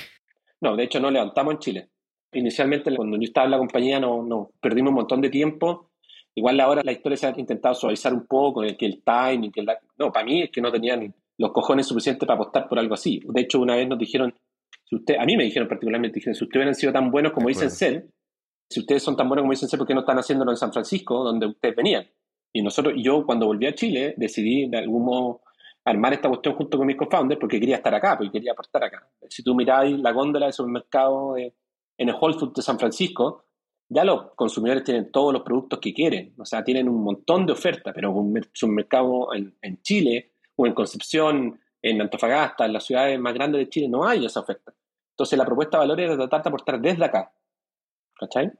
[0.61, 1.89] No, de hecho no levantamos en Chile.
[2.33, 5.91] Inicialmente, cuando yo estaba en la compañía, no, no perdimos un montón de tiempo.
[6.33, 9.61] Igual ahora la historia se ha intentado suavizar un poco, el, que el timing, que
[9.61, 9.77] la...
[9.99, 13.21] No, para mí es que no tenían los cojones suficientes para apostar por algo así.
[13.23, 14.33] De hecho, una vez nos dijeron,
[14.83, 17.47] si usted, a mí me dijeron particularmente, dijeron, si ustedes hubieran sido tan buenos como
[17.47, 18.07] dicen ser,
[18.71, 20.73] si ustedes son tan buenos como dicen ser, ¿por qué no están haciéndolo en San
[20.73, 22.07] Francisco, donde ustedes venían?
[22.51, 25.41] Y nosotros, yo cuando volví a Chile, decidí de algún modo
[25.89, 29.07] armar esta cuestión junto con mis co-founders porque quería estar acá, porque quería aportar acá.
[29.29, 31.53] Si tú miráis la góndola de supermercado de-
[31.97, 33.45] en el Whole Foods de San Francisco,
[33.89, 37.53] ya los consumidores tienen todos los productos que quieren, o sea, tienen un montón de
[37.53, 42.83] ofertas, pero un mer- supermercado en, en Chile o en Concepción, en Antofagasta, en las
[42.85, 44.73] ciudades más grandes de Chile, no hay esa oferta.
[45.11, 47.31] Entonces la propuesta de valor era tratar de aportar desde acá.
[48.19, 48.51] ¿Cachai?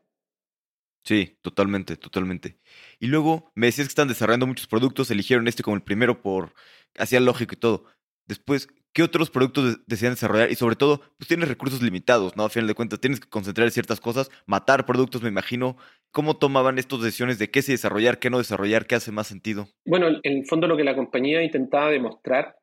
[1.07, 2.57] Sí, totalmente, totalmente.
[2.99, 6.51] Y luego me decías que están desarrollando muchos productos, eligieron este como el primero por
[6.97, 7.85] hacía lógico y todo.
[8.25, 10.51] Después, ¿qué otros productos desean desarrollar?
[10.51, 12.43] Y sobre todo, pues tienes recursos limitados, ¿no?
[12.43, 15.77] A final de cuentas, tienes que concentrar en ciertas cosas, matar productos, me imagino.
[16.11, 19.69] ¿Cómo tomaban estas decisiones de qué se desarrollar, qué no desarrollar, qué hace más sentido?
[19.85, 22.57] Bueno, en el fondo lo que la compañía intentaba demostrar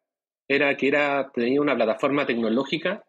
[0.46, 3.06] era que era, tenía una plataforma tecnológica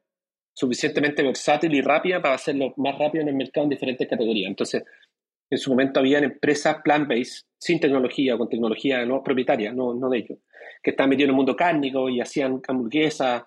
[0.55, 4.47] suficientemente versátil y rápida para hacerlo más rápido en el mercado en diferentes categorías.
[4.47, 4.83] Entonces,
[5.49, 10.19] en su momento habían empresas plant-based, sin tecnología, con tecnología no propietaria, no, no de
[10.19, 10.39] ellos,
[10.81, 13.43] que estaban metidos en el mundo cárnico y hacían hamburguesas,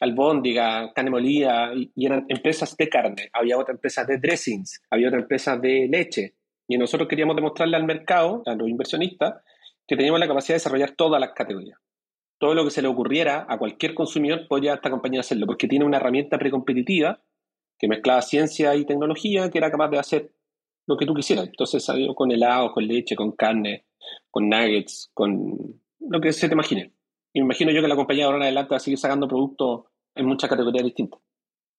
[0.00, 3.28] albóndiga, carne molida, y, y, eran empresas de carne.
[3.32, 6.34] Había otra empresa de dressings, había otra empresa de leche.
[6.68, 9.42] Y nosotros queríamos demostrarle al mercado, a los inversionistas,
[9.86, 11.78] que teníamos la capacidad de desarrollar todas las categorías
[12.40, 15.84] todo lo que se le ocurriera a cualquier consumidor podía esta compañía hacerlo, porque tiene
[15.84, 17.20] una herramienta precompetitiva
[17.78, 20.30] que mezclaba ciencia y tecnología que era capaz de hacer
[20.90, 21.46] lo que tú quisieras.
[21.46, 23.86] Entonces salió con helado, con leche, con carne,
[24.30, 26.92] con nuggets, con lo que se te imagine.
[27.32, 29.84] Y me imagino yo que la compañía ahora en adelante va a seguir sacando productos
[30.14, 31.20] en muchas categorías distintas.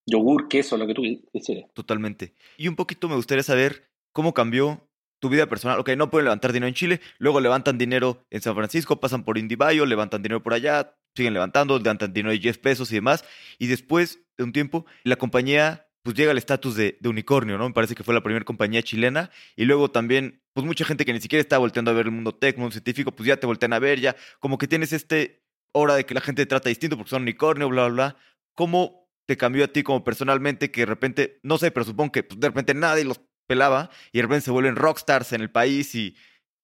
[0.05, 1.69] Yogur, queso, lo que tú quisieras.
[1.73, 2.33] Totalmente.
[2.57, 4.87] Y un poquito me gustaría saber cómo cambió
[5.19, 8.55] tu vida personal, ok, no pueden levantar dinero en Chile, luego levantan dinero en San
[8.55, 12.91] Francisco, pasan por IndieBio, levantan dinero por allá, siguen levantando, levantan dinero de 10 pesos
[12.91, 13.23] y demás,
[13.59, 17.67] y después de un tiempo, la compañía pues llega al estatus de, unicornio, ¿no?
[17.67, 21.13] Me parece que fue la primera compañía chilena, y luego también, pues mucha gente que
[21.13, 23.73] ni siquiera está volteando a ver el mundo tech, mundo científico, pues ya te voltean
[23.73, 26.97] a ver, ya como que tienes este hora de que la gente te trata distinto
[26.97, 28.17] porque son unicornio, bla, bla, bla.
[28.55, 32.23] ¿Cómo te cambió a ti como personalmente que de repente, no sé, pero supongo que
[32.23, 35.95] pues, de repente nadie los pelaba y de repente se vuelven rockstars en el país
[35.95, 36.15] y,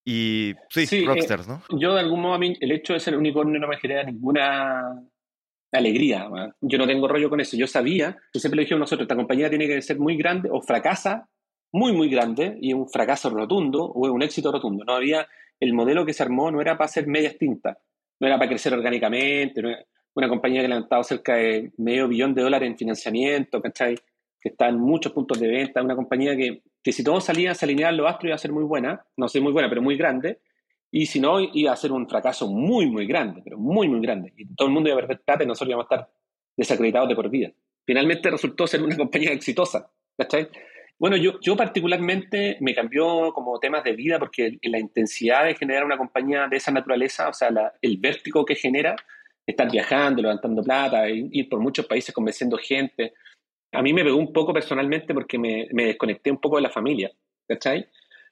[0.06, 1.62] y sí, eh, rockstars, ¿no?
[1.80, 5.02] Yo de algún modo a mí el hecho de ser unicornio no me genera ninguna
[5.72, 6.28] alegría.
[6.62, 7.58] Yo no tengo rollo con eso.
[7.58, 10.50] Yo sabía, que siempre le dije a nosotros, esta compañía tiene que ser muy grande
[10.52, 11.30] o fracasa
[11.72, 14.84] muy, muy grande y un fracaso rotundo o un éxito rotundo.
[14.86, 15.28] No había,
[15.60, 17.78] el modelo que se armó no era para hacer medias tintas,
[18.20, 19.70] no era para crecer orgánicamente, no
[20.16, 23.96] una compañía que ha levantado cerca de medio billón de dólares en financiamiento, ¿cachai?
[24.42, 27.66] que está en muchos puntos de venta, una compañía que, que si todos salían, se
[27.66, 30.40] alineaban los astros iba a ser muy buena, no sé muy buena, pero muy grande,
[31.02, 34.34] y si no, iba a ser un fracaso muy, muy grande, pero muy, muy grande.
[34.36, 36.10] Y todo el mundo iba a perder plata y nosotros íbamos a estar
[36.58, 37.52] desacreditados de por vida.
[37.86, 40.50] Finalmente resultó ser una compañía exitosa, ¿cachai?
[41.00, 45.86] Bueno, yo, yo particularmente me cambió como temas de vida porque la intensidad de generar
[45.86, 47.50] una compañía de esa naturaleza, o sea,
[47.82, 48.96] el vértigo que genera,
[49.46, 53.14] estar viajando, levantando plata, ir por muchos países convenciendo gente,
[53.72, 57.12] a mí me pegó un poco personalmente porque me, desconecté un poco de la familia,
[57.48, 57.88] ¿cachai?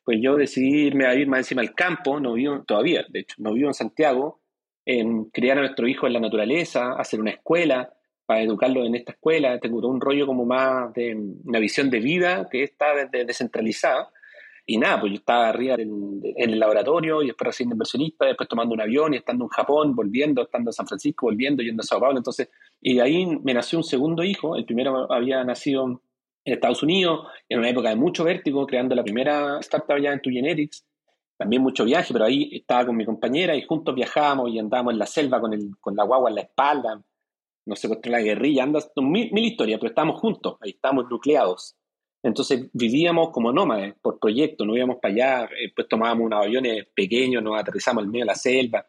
[0.06, 3.36] Pues yo decidí irme a ir más encima al campo, no vivo todavía, de hecho,
[3.40, 4.40] no vivo en Santiago,
[4.86, 7.92] en criar a nuestro hijo en la naturaleza, hacer una escuela,
[8.26, 12.48] para educarlo en esta escuela, tengo un rollo como más de una visión de vida
[12.52, 14.10] que está descentralizada.
[14.68, 18.74] Y nada, pues yo estaba arriba en, el laboratorio y después recién inversionista, después tomando
[18.74, 22.00] un avión y estando en Japón, volviendo, estando en San Francisco, volviendo, yendo a Sao
[22.00, 22.18] Paulo.
[22.18, 22.50] Entonces,
[22.82, 24.56] y de ahí me nació un segundo hijo.
[24.56, 26.02] El primero había nacido
[26.46, 30.22] en Estados Unidos, en una época de mucho vértigo, creando la primera startup ya en
[30.22, 30.86] Tu Genetics.
[31.38, 35.00] También mucho viaje, pero ahí estaba con mi compañera y juntos viajábamos y andábamos en
[35.00, 37.04] la selva con, el, con la guagua en la espalda.
[37.66, 41.76] No sé, contra la guerrilla, andas, mil, mil historias, pero estábamos juntos, ahí estábamos nucleados.
[42.22, 47.44] Entonces vivíamos como nómades por proyecto, no íbamos para allá, pues tomábamos unos aviones pequeños,
[47.44, 48.86] nos aterrizamos en medio de la selva,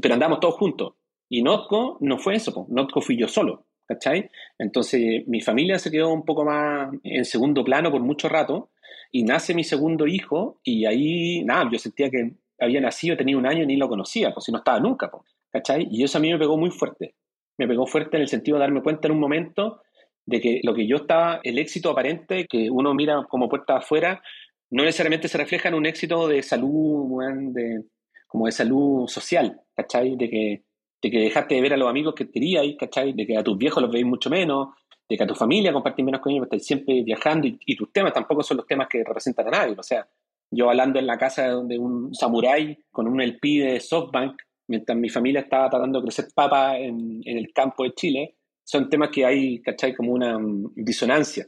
[0.00, 0.94] pero andábamos todos juntos.
[1.28, 4.30] Y Notco no fue eso, Notco fui yo solo, ¿cachai?
[4.58, 8.70] Entonces mi familia se quedó un poco más en segundo plano por mucho rato
[9.12, 13.46] y nace mi segundo hijo y ahí, nada, yo sentía que había nacido, tenía un
[13.46, 15.10] año y ni lo conocía, pues si no estaba nunca,
[15.50, 15.86] ¿cachai?
[15.90, 17.14] Y eso a mí me pegó muy fuerte.
[17.58, 19.80] Me pegó fuerte en el sentido de darme cuenta en un momento
[20.26, 24.22] de que lo que yo estaba, el éxito aparente que uno mira como puerta afuera,
[24.70, 27.22] no necesariamente se refleja en un éxito de salud,
[27.52, 27.84] de,
[28.26, 30.16] como de salud social, ¿cachai?
[30.16, 30.62] De que,
[31.06, 33.12] de que dejaste de ver a los amigos que querías, ¿cachai?
[33.12, 34.70] De que a tus viejos los veis mucho menos,
[35.08, 38.12] de que a tu familia compartís menos con ellos, estás siempre viajando y, tus temas
[38.12, 39.76] tampoco son los temas que representan a nadie.
[39.78, 40.04] O sea,
[40.50, 44.34] yo hablando en la casa de un samurái con un LP de SoftBank,
[44.66, 48.90] mientras mi familia estaba tratando de crecer papa en, en el campo de Chile, son
[48.90, 49.94] temas que hay, ¿cachai?
[49.94, 51.46] Como una mm, disonancia.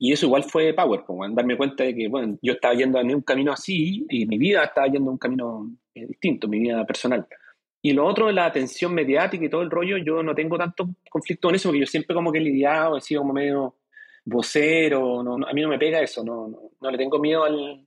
[0.00, 3.14] Y eso igual fue power, como darme cuenta de que, bueno, yo estaba yendo en
[3.14, 6.84] un camino así y mi vida estaba yendo en un camino eh, distinto, mi vida
[6.84, 7.24] personal.
[7.86, 11.46] Y lo otro, la atención mediática y todo el rollo, yo no tengo tanto conflicto
[11.46, 13.76] con eso, porque yo siempre como que he lidiado, he sido como medio
[14.24, 17.86] vocero, no, a mí no me pega eso, no, no, le tengo miedo al,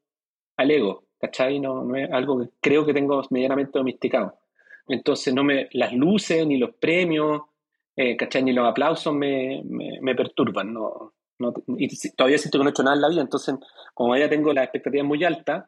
[0.56, 1.60] al ego, ¿cachai?
[1.60, 4.40] No, no es algo que creo que tengo medianamente domesticado.
[4.88, 7.42] Entonces, no me, las luces ni los premios,
[7.98, 8.42] eh, ¿cachai?
[8.42, 12.84] Ni los aplausos me, me, perturban, no, no, y todavía siento que no he hecho
[12.84, 13.54] nada en la vida, entonces
[13.94, 15.66] como ya tengo las expectativas muy altas,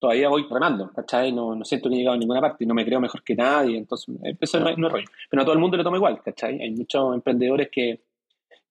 [0.00, 1.30] todavía voy remando, ¿cachai?
[1.30, 3.76] No, no siento que he llegado a ninguna parte no me creo mejor que nadie,
[3.76, 5.08] entonces eso no, no es rollo.
[5.28, 6.60] Pero a todo el mundo le toma igual, ¿cachai?
[6.60, 8.00] Hay muchos emprendedores que,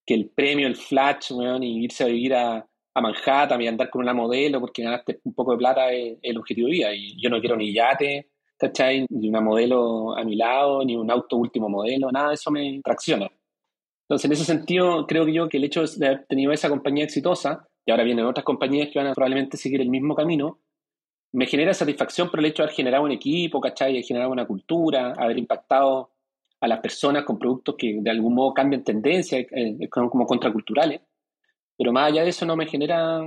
[0.04, 3.90] que el premio, el flash, weón, y irse a vivir a, a Manhattan y andar
[3.90, 6.94] con una modelo porque ganaste un poco de plata es, el objetivo de vida.
[6.94, 9.06] Y yo no quiero ni yate, ¿cachai?
[9.08, 12.80] Ni una modelo a mi lado, ni un auto último modelo, nada de eso me
[12.82, 13.30] tracciona.
[14.08, 17.04] Entonces, en ese sentido, creo que yo que el hecho de haber tenido esa compañía
[17.04, 20.58] exitosa, y ahora vienen otras compañías que van a probablemente seguir el mismo camino,
[21.32, 23.94] me genera satisfacción por el hecho de haber generado un equipo, ¿cachai?
[23.94, 26.10] De generado una cultura, haber impactado
[26.60, 31.00] a las personas con productos que de algún modo cambian tendencia, eh, como contraculturales.
[31.76, 33.22] Pero más allá de eso no me genera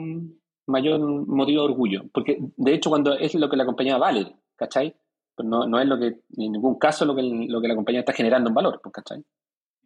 [0.67, 2.03] mayor motivo de orgullo.
[2.13, 4.95] Porque de hecho cuando es lo que la compañía vale, ¿cachai?
[5.35, 8.01] Pues no, no es lo que, en ningún caso lo que, lo que la compañía
[8.01, 9.23] está generando en valor, pues, ¿cachai?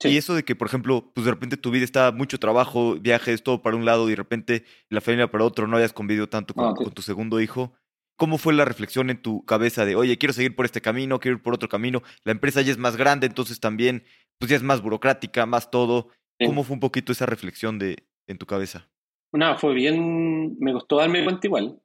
[0.04, 3.42] Y eso de que, por ejemplo, pues de repente tu vida está mucho trabajo, viajes,
[3.42, 6.54] todo para un lado y de repente la familia para otro, no hayas convivido tanto
[6.54, 7.74] con, ah, con tu segundo hijo.
[8.18, 11.38] ¿Cómo fue la reflexión en tu cabeza de, oye, quiero seguir por este camino, quiero
[11.38, 12.02] ir por otro camino?
[12.24, 14.04] La empresa ya es más grande, entonces también,
[14.40, 16.10] pues ya es más burocrática, más todo.
[16.44, 18.90] ¿Cómo fue un poquito esa reflexión de, en tu cabeza?
[19.32, 21.80] Nada, fue bien, me costó darme cuenta igual.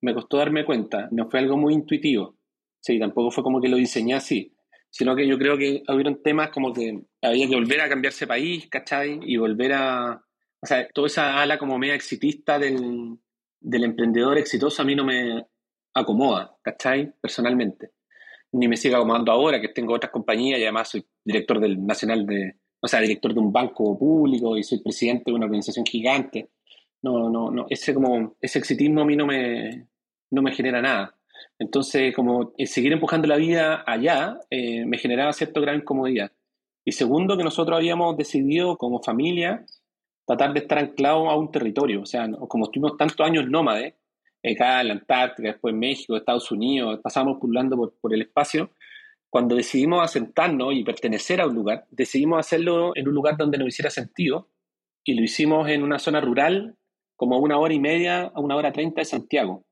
[0.00, 2.36] Me costó darme cuenta, no fue algo muy intuitivo.
[2.80, 4.54] Sí, tampoco fue como que lo diseñé así
[4.94, 8.68] sino que yo creo que hubieron temas como que había que volver a cambiarse país,
[8.70, 9.18] ¿cachai?
[9.22, 10.22] Y volver a,
[10.60, 13.18] o sea, toda esa ala como media exitista del,
[13.60, 15.46] del emprendedor exitoso a mí no me
[15.94, 17.12] acomoda, ¿cachai?
[17.20, 17.92] Personalmente.
[18.52, 22.26] Ni me sigue acomodando ahora, que tengo otras compañías y además soy director del nacional
[22.26, 26.50] de, o sea, director de un banco público y soy presidente de una organización gigante.
[27.02, 29.88] No, no, no, ese como, ese exitismo a mí no me,
[30.30, 31.16] no me genera nada.
[31.58, 36.32] Entonces, como eh, seguir empujando la vida allá eh, me generaba cierta gran incomodidad.
[36.84, 39.64] Y segundo, que nosotros habíamos decidido como familia
[40.26, 42.02] tratar de estar anclados a un territorio.
[42.02, 43.94] O sea, como estuvimos tantos años nómades,
[44.44, 48.70] acá en la Antártica, después México, Estados Unidos, pasamos pululando por, por el espacio,
[49.34, 53.66] cuando decidimos asentarnos y pertenecer a un lugar, decidimos hacerlo en un lugar donde nos
[53.66, 54.48] hiciera sentido
[55.02, 56.76] y lo hicimos en una zona rural
[57.16, 59.64] como a una hora y media a una hora treinta de Santiago.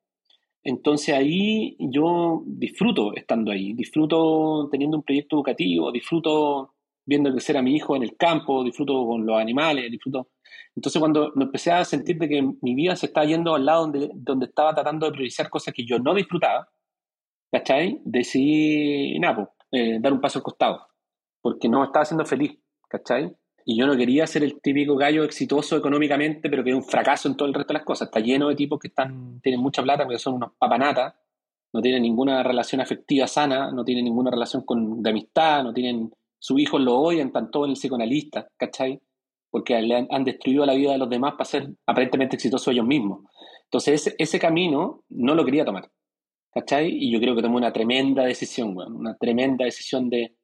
[0.64, 7.62] Entonces ahí yo disfruto estando ahí, disfruto teniendo un proyecto educativo, disfruto viendo crecer a
[7.62, 10.30] mi hijo en el campo, disfruto con los animales, disfruto.
[10.74, 13.82] Entonces cuando me empecé a sentir de que mi vida se estaba yendo al lado
[13.82, 16.68] donde, donde estaba tratando de priorizar cosas que yo no disfrutaba,
[17.50, 18.00] ¿cachai?
[18.04, 20.86] Decidí, nada, pues, eh, dar un paso al costado,
[21.40, 23.34] porque no me estaba haciendo feliz, ¿cachai?
[23.64, 27.28] Y yo no quería ser el típico gallo exitoso económicamente, pero que es un fracaso
[27.28, 28.08] en todo el resto de las cosas.
[28.08, 31.14] Está lleno de tipos que están, tienen mucha plata, porque son unos papanatas,
[31.72, 36.12] no tienen ninguna relación afectiva sana, no tienen ninguna relación con, de amistad, no tienen,
[36.42, 39.00] sus hijos lo están todos en el psicoanalista, ¿cachai?
[39.48, 43.20] Porque le han, destruido la vida de los demás para ser aparentemente exitosos ellos mismos.
[43.66, 45.88] Entonces ese, camino no lo quería tomar,
[46.52, 46.88] ¿cachai?
[46.90, 50.34] Y yo creo que tomé una tremenda decisión, una tremenda decisión de,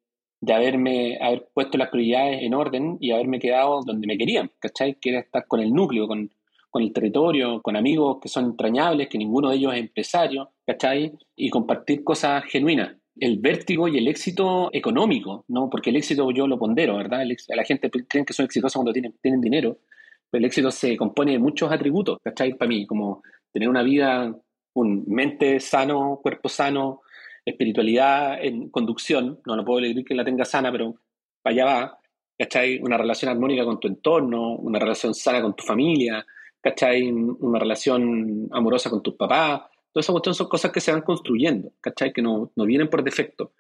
[0.41, 5.01] de haberme haber puesto las prioridades en orden y haberme quedado donde me querían, ¿cachai?
[5.01, 6.31] Que era estar con el núcleo, con,
[6.71, 11.13] con el territorio, con amigos que son entrañables, que ninguno de ellos es empresario, ¿cachai?
[11.35, 12.98] Y compartir cosas genuinas.
[13.21, 15.69] El vértigo y el éxito económico, ¿no?
[15.69, 17.25] Porque el éxito yo lo pondero, ¿verdad?
[17.49, 19.79] la gente cree que son exitosos cuando tienen, tienen dinero,
[20.31, 22.55] pero el éxito se compone de muchos atributos, ¿cachai?
[22.55, 24.35] Para mí, como tener una vida,
[24.75, 27.01] un mente sano, cuerpo sano,
[27.45, 30.97] espiritualidad en conducción, no lo puedo decir que la tenga sana, pero
[31.43, 31.99] para allá va,
[32.39, 32.81] ¿cachai?
[32.81, 36.25] Una relación armónica con tu entorno, una relación sana con tu familia,
[36.61, 37.11] ¿cachai?
[37.11, 39.63] Una relación amorosa con tus papás.
[39.99, 41.73] Todas esas cuestiones son cosas que se van construyendo.
[41.83, 43.55] Que no, no vienen por defecto.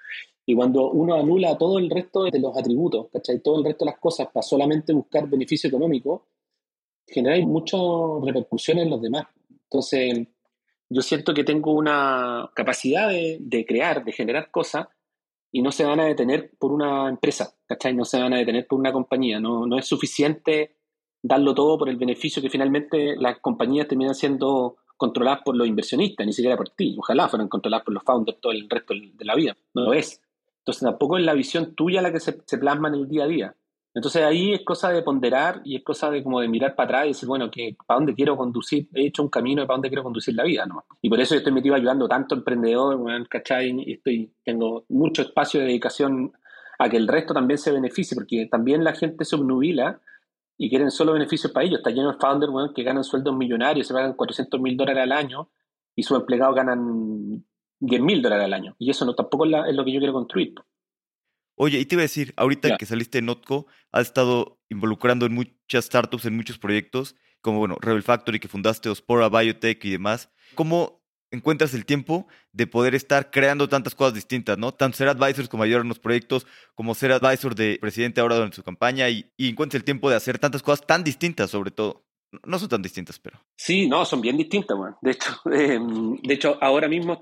[0.46, 3.08] Y cuando uno anula todo el resto de los atributos.
[3.42, 6.28] Todo el resto de las cosas para solamente buscar beneficio económico,
[7.04, 7.80] genera muchas
[8.24, 9.26] repercusiones en los demás.
[9.50, 10.28] Entonces,
[10.88, 14.86] yo siento que tengo una capacidad de, crear, de generar cosas,
[15.50, 17.52] y no se van a detener por una empresa.
[17.94, 19.40] No se van a detener por una compañía.
[19.40, 20.76] No, no es suficiente
[21.20, 26.26] darlo todo por el beneficio que finalmente las compañías terminan siendo controladas por los inversionistas,
[26.26, 26.94] ni siquiera por ti.
[26.98, 29.56] Ojalá fueran controladas por los founders todo el resto de la vida.
[29.74, 30.20] No lo es.
[30.58, 33.26] Entonces tampoco es la visión tuya la que se, se plasma en el día a
[33.26, 33.54] día.
[33.94, 37.04] Entonces ahí es cosa de ponderar y es cosa de como de mirar para atrás
[37.06, 38.88] y decir, bueno, que ¿para dónde quiero conducir?
[38.94, 40.84] He hecho un camino de para dónde quiero conducir la vida, ¿no?
[41.00, 43.70] Y por eso yo estoy metido ayudando tanto a emprendedores, ¿cachai?
[43.86, 46.32] Y estoy, tengo mucho espacio de dedicación
[46.78, 50.00] a que el resto también se beneficie, porque también la gente se obnubila
[50.58, 51.78] y quieren solo beneficios para ellos.
[51.78, 55.12] Está lleno de founders bueno, que ganan sueldos millonarios, se pagan 400 mil dólares al
[55.12, 55.50] año
[55.94, 57.44] y sus empleados ganan
[57.78, 58.76] 10 mil dólares al año.
[58.78, 60.54] Y eso no tampoco es, lo que yo quiero construir.
[61.54, 65.34] Oye, y te iba a decir, ahorita que saliste de Notco, has estado involucrando en
[65.34, 70.30] muchas startups, en muchos proyectos, como bueno, Rebel Factory, que fundaste Ospora Biotech y demás.
[70.54, 70.97] ¿Cómo
[71.30, 74.72] encuentras el tiempo de poder estar creando tantas cosas distintas, ¿no?
[74.72, 78.56] Tanto ser advisors como ayudar en los proyectos, como ser advisor de presidente ahora durante
[78.56, 82.04] su campaña y, y encuentras el tiempo de hacer tantas cosas tan distintas, sobre todo.
[82.44, 83.38] No son tan distintas, pero.
[83.56, 84.98] Sí, no, son bien distintas, bueno.
[85.00, 87.20] De hecho, em, de hecho, ahora mismo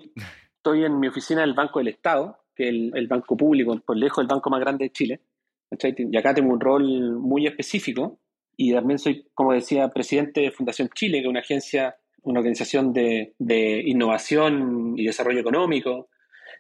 [0.57, 4.23] estoy en mi oficina del Banco del Estado, que es el, banco público, por lejos
[4.23, 5.21] el banco más grande de Chile.
[5.71, 8.21] Y acá tengo un rol muy específico
[8.57, 11.97] y también soy, como decía, presidente de Fundación Chile, que es una agencia,
[12.27, 16.09] una organización de, de innovación y desarrollo económico.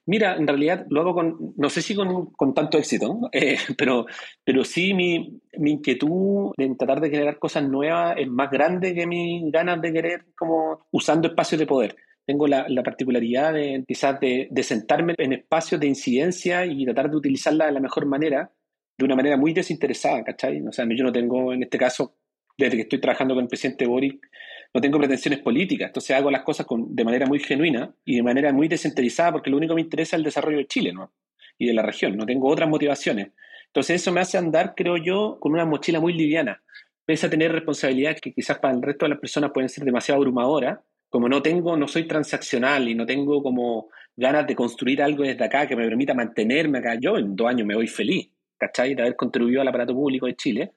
[0.06, 4.06] Mira, en realidad lo hago con, no sé si con, con tanto éxito, eh, pero,
[4.44, 9.06] pero sí mi, mi, inquietud en tratar de generar cosas nuevas es más grande que
[9.06, 11.96] mis ganas de querer como usando espacios de poder.
[12.24, 17.10] Tengo la, la particularidad de quizás de, de, sentarme en espacios de incidencia y tratar
[17.10, 18.50] de utilizarla de la mejor manera,
[18.96, 20.60] de una manera muy desinteresada, ¿cachai?
[20.66, 22.16] O sea, yo no tengo en este caso,
[22.56, 24.26] desde que estoy trabajando con el presidente Boric,
[24.74, 28.52] no tengo pretensiones políticas, entonces hago las cosas de manera muy genuina y de manera
[28.52, 31.12] muy descentralizada porque lo único que me interesa es el desarrollo de Chile ¿no?
[31.58, 33.28] y de la región, no tengo otras motivaciones.
[33.66, 36.62] Entonces eso me hace andar, creo yo, con una mochila muy liviana,
[37.04, 40.18] pese a tener responsabilidades que quizás para el resto de las personas pueden ser demasiado
[40.18, 45.22] abrumadoras, como no tengo, no soy transaccional y no tengo como ganas de construir algo
[45.22, 48.94] desde acá que me permita mantenerme acá, yo en dos años me voy feliz, ¿cachai?
[48.94, 50.72] De haber contribuido al aparato público de Chile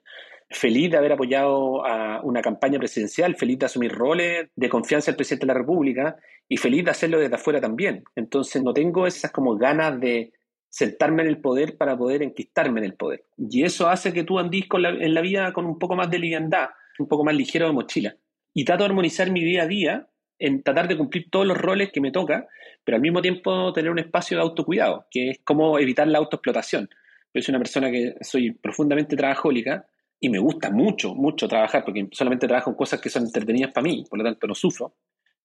[0.49, 5.17] feliz de haber apoyado a una campaña presidencial, feliz de asumir roles de confianza del
[5.17, 8.03] presidente de la República y feliz de hacerlo desde afuera también.
[8.15, 10.33] Entonces no tengo esas como ganas de
[10.69, 13.25] sentarme en el poder para poder enquistarme en el poder.
[13.37, 16.69] Y eso hace que tú andís en la vida con un poco más de liviandad,
[16.97, 18.15] un poco más ligero de mochila.
[18.53, 20.07] Y trato de armonizar mi día a día
[20.39, 22.47] en tratar de cumplir todos los roles que me toca,
[22.83, 26.89] pero al mismo tiempo tener un espacio de autocuidado, que es como evitar la autoexplotación.
[27.33, 29.85] Yo soy una persona que soy profundamente trabajólica,
[30.19, 33.87] y me gusta mucho, mucho trabajar, porque solamente trabajo en cosas que son entretenidas para
[33.87, 34.95] mí, por lo tanto no sufro.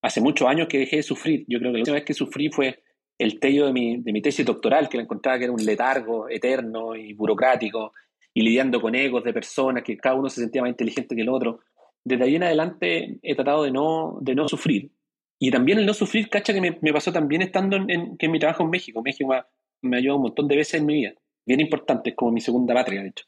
[0.02, 1.44] Hace muchos años que dejé de sufrir.
[1.46, 2.82] Yo creo que la última vez que sufrí fue
[3.16, 6.28] el tello de mi, de mi tesis doctoral, que la encontraba que era un letargo
[6.28, 7.92] eterno y burocrático,
[8.34, 11.28] y lidiando con egos de personas, que cada uno se sentía más inteligente que el
[11.28, 11.60] otro.
[12.02, 14.90] Desde ahí en adelante he tratado de no, de no sufrir.
[15.38, 18.40] Y también el no sufrir, cacha, que me, pasó también estando en, que en mi
[18.40, 19.02] trabajo en México.
[19.02, 21.14] México me, me ayudado un montón de veces en mi vida.
[21.46, 23.24] Bien importante, es como mi segunda patria, de hecho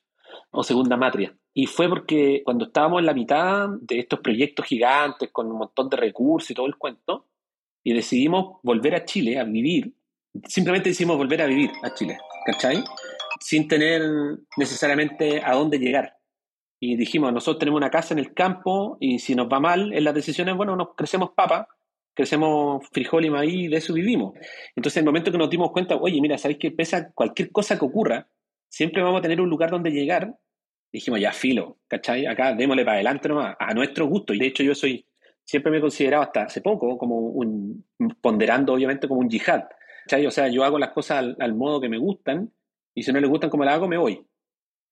[0.50, 1.36] o segunda matria.
[1.54, 5.88] Y fue porque cuando estábamos en la mitad de estos proyectos gigantes con un montón
[5.88, 7.26] de recursos y todo el cuento,
[7.82, 9.94] y decidimos volver a Chile a vivir,
[10.48, 12.82] simplemente decidimos volver a vivir a Chile, ¿cachai?
[13.40, 14.02] Sin tener
[14.56, 16.16] necesariamente a dónde llegar.
[16.80, 20.04] Y dijimos, nosotros tenemos una casa en el campo y si nos va mal en
[20.04, 21.68] las decisiones, bueno, nos crecemos papa,
[22.14, 24.34] crecemos frijol y maíz, de eso vivimos.
[24.74, 27.78] Entonces, en el momento que nos dimos cuenta, oye, mira, ¿sabéis que pesa cualquier cosa
[27.78, 28.28] que ocurra?
[28.68, 30.34] Siempre vamos a tener un lugar donde llegar.
[30.92, 32.26] Dijimos, ya filo, ¿cachai?
[32.26, 34.32] Acá démosle para adelante nomás, a nuestro gusto.
[34.32, 35.06] Y de hecho yo soy,
[35.44, 37.84] siempre me he considerado hasta hace poco como un,
[38.20, 39.64] ponderando obviamente como un yihad.
[40.04, 40.26] ¿cachai?
[40.26, 42.52] O sea, yo hago las cosas al, modo que me gustan
[42.94, 44.24] y si no les gustan como las hago, me voy.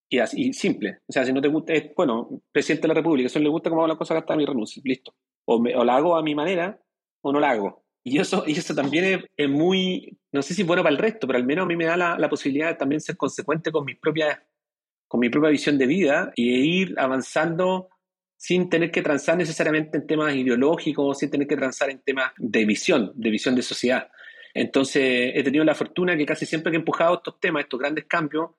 [0.08, 0.98] Y así, simple.
[1.06, 3.50] O sea, si no te gusta, es, bueno, presidente de la República, si no le
[3.50, 4.82] gusta cómo hago las cosas, hasta mi renuncia.
[4.84, 5.14] Listo.
[5.46, 6.78] O, me, o la hago a mi manera
[7.22, 7.83] o no la hago.
[8.06, 11.38] Y eso, y eso también es, muy, no sé si bueno para el resto, pero
[11.38, 14.44] al menos a mí me da la, posibilidad de también ser consecuente con mi propia,
[15.08, 17.88] con mi propia visión de vida y ir avanzando
[18.36, 22.66] sin tener que transar necesariamente en temas ideológicos, sin tener que transar en temas de
[22.66, 24.10] visión, de visión de sociedad.
[24.52, 28.04] Entonces he tenido la fortuna que casi siempre que he empujado estos temas, estos grandes
[28.04, 28.50] cambios,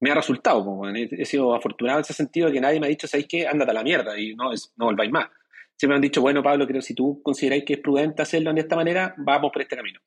[0.00, 0.64] me ha resultado.
[0.94, 3.46] he, sido afortunado en ese sentido de que nadie me ha dicho, ¿sabéis qué?
[3.46, 5.28] Ándate a la mierda y no, no volváis más
[5.76, 8.52] siempre me han dicho, bueno, Pablo, creo que si tú consideráis que es prudente hacerlo
[8.52, 10.00] de esta manera, vamos por este camino.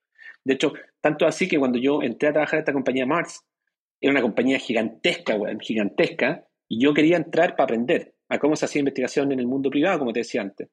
[0.44, 3.44] De hecho, tanto así que cuando yo entré a trabajar en esta compañía Mars,
[4.00, 8.66] era una compañía gigantesca, weón, gigantesca, y yo quería entrar para aprender a cómo se
[8.66, 10.70] hacía investigación en el mundo privado, como te decía antes.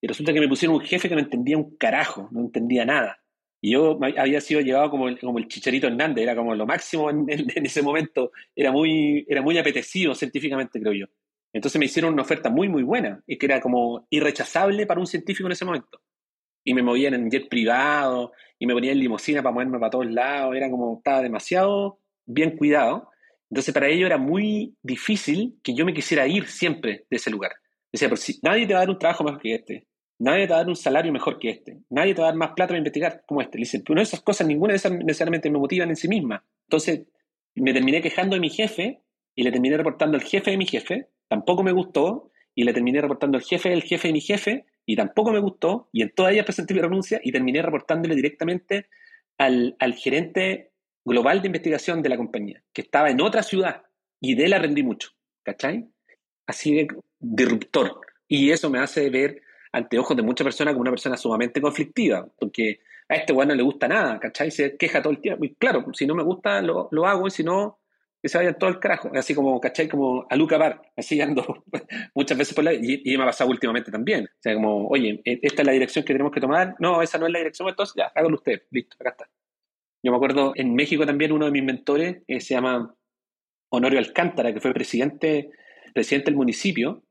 [0.00, 3.18] Y resulta que me pusieron un jefe que no entendía un carajo, no entendía nada.
[3.60, 7.26] Y yo había sido llevado como el, como Chicharito Hernández, era como lo máximo en,
[7.28, 11.06] en, ese momento, era muy, era muy apetecido científicamente, creo yo.
[11.52, 15.06] Entonces me hicieron una oferta muy, muy buena y que era como irrechazable para un
[15.06, 16.00] científico en ese momento.
[16.64, 20.10] Y me movían en jet privado y me ponían en limusina para moverme para todos
[20.10, 20.54] lados.
[20.54, 23.10] Era como, estaba demasiado bien cuidado.
[23.50, 27.52] Entonces para ello era muy difícil que yo me quisiera ir siempre de ese lugar.
[27.90, 29.86] Decía, por si nadie te va a dar un trabajo mejor que este.
[30.20, 31.78] Nadie te va a dar un salario mejor que este.
[31.88, 33.56] Nadie te va a dar más plata para investigar como este.
[33.56, 36.44] Le dicen, pero esas cosas, ninguna de esas necesariamente me motivan en sí misma.
[36.66, 37.06] Entonces
[37.54, 39.00] me terminé quejando de mi jefe
[39.34, 43.00] y le terminé reportando al jefe de mi jefe tampoco me gustó y le terminé
[43.00, 46.32] reportando al jefe del jefe de mi jefe y tampoco me gustó y en todas
[46.32, 48.88] ellas presenté mi renuncia y terminé reportándole directamente
[49.36, 50.72] al, gerente
[51.04, 53.82] global de investigación de la compañía, que estaba en otra ciudad
[54.20, 55.10] y de él aprendí mucho,
[55.44, 55.88] ¿cachai?
[56.46, 56.88] Así de
[57.20, 58.00] disruptor.
[58.26, 62.26] Y eso me hace ver ante ojos de muchas personas como una persona sumamente conflictiva,
[62.38, 64.50] porque a este weón no le gusta nada, ¿cachai?
[64.50, 65.44] Se queja todo el tiempo.
[65.44, 67.78] Y claro, si no me gusta, lo, lo hago, y si no,
[68.20, 69.10] que se vayan todo el carajo.
[69.14, 69.88] Así como, ¿cachai?
[69.88, 71.64] Como a Luca Bar, así ando
[72.14, 72.72] muchas veces por la...
[72.72, 74.24] Y, y me ha pasado últimamente también.
[74.24, 76.74] O sea, como, oye, e, esta es la dirección que tenemos que tomar.
[76.78, 78.62] No, esa no es la dirección, entonces ya, hágalo usted.
[78.70, 79.30] Listo, acá está.
[80.02, 82.94] Yo me acuerdo, en México también uno de mis mentores eh, se llama
[83.70, 85.50] Honorio Alcántara, que fue presidente,
[85.92, 87.02] presidente del municipio.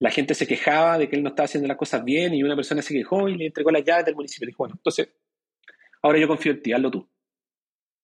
[0.00, 2.56] La gente se quejaba de que él no estaba haciendo las cosas bien y una
[2.56, 4.46] persona se quejó y le entregó las llaves del municipio.
[4.46, 5.08] Dijo, bueno, entonces,
[6.02, 7.08] ahora yo confío en ti, hazlo tú.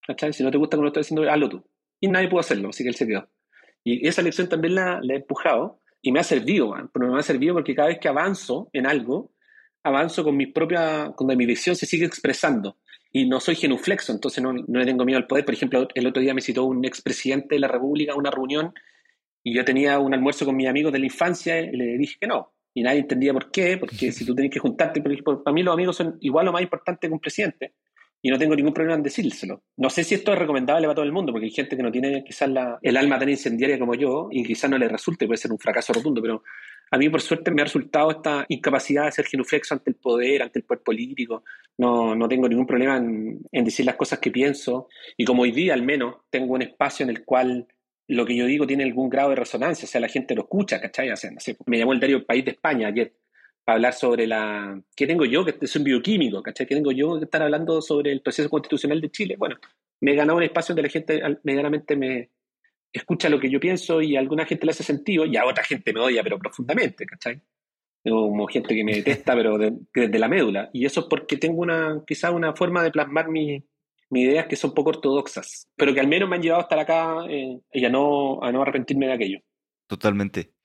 [0.07, 0.33] ¿Cachai?
[0.33, 1.65] Si no te gusta como lo estoy haciendo, hazlo tú.
[2.01, 3.29] Y nadie pudo hacerlo, así que él se quedó.
[3.85, 7.55] Y esa lección también la, he empujado y me ha servido, pero me ha servido
[7.55, 9.33] porque cada vez que avanzo en algo,
[9.83, 12.77] avanzo con mi propia, cuando mi visión se sigue expresando.
[13.11, 15.45] Y no soy genuflexo, entonces no, no le tengo miedo al poder.
[15.45, 18.75] Por ejemplo, el otro día me citó un expresidente de la República a una reunión
[19.43, 22.27] y yo tenía un almuerzo con mis amigos de la infancia y le dije que
[22.27, 22.53] no.
[22.75, 25.97] Y nadie entendía por qué, porque si tú tenés que juntarte, para mí los amigos
[25.97, 27.73] son igual o más importantes que un presidente
[28.21, 29.63] y no tengo ningún problema en decírselo.
[29.77, 31.93] No sé si esto es recomendable para todo el mundo, porque hay gente que no
[31.93, 35.39] tiene quizás la, el alma tan incendiaria como yo y quizás no le resulte, puede
[35.39, 36.43] ser un fracaso rotundo, pero
[36.91, 40.43] a mí por suerte me ha resultado esta incapacidad de ser genuflexo ante el poder,
[40.43, 41.45] ante el poder político.
[41.77, 45.53] No, no tengo ningún problema en, en decir las cosas que pienso y como hoy
[45.53, 47.69] día al menos tengo un espacio en el cual
[48.09, 50.81] lo que yo digo tiene algún grado de resonancia, o sea, la gente lo escucha,
[50.81, 51.11] ¿cachai?
[51.11, 51.31] O sea,
[51.67, 53.13] me llamó el diario País de España ayer
[53.73, 54.81] hablar sobre la...
[54.97, 55.45] ¿Qué tengo yo?
[55.45, 56.67] Que es un bioquímico, ¿cachai?
[56.67, 59.37] ¿Qué tengo yo que estar hablando sobre el proceso constitucional de Chile?
[59.39, 59.57] Bueno,
[60.01, 62.31] me he ganado un espacio donde la gente medianamente me
[62.93, 65.65] escucha lo que yo pienso y a alguna gente le hace sentido y a otra
[65.65, 67.43] gente me odia, pero profundamente, ¿cachai?
[68.03, 70.71] Tengo como gente que me detesta, pero desde la médula.
[70.73, 73.63] Y eso es porque tengo una, quizás una forma de plasmar mis
[74.11, 77.27] ideas que son poco ortodoxas, pero que al menos me han llevado a estar acá
[77.29, 79.39] eh, y a no, a no arrepentirme de aquello.
[79.87, 80.58] Totalmente.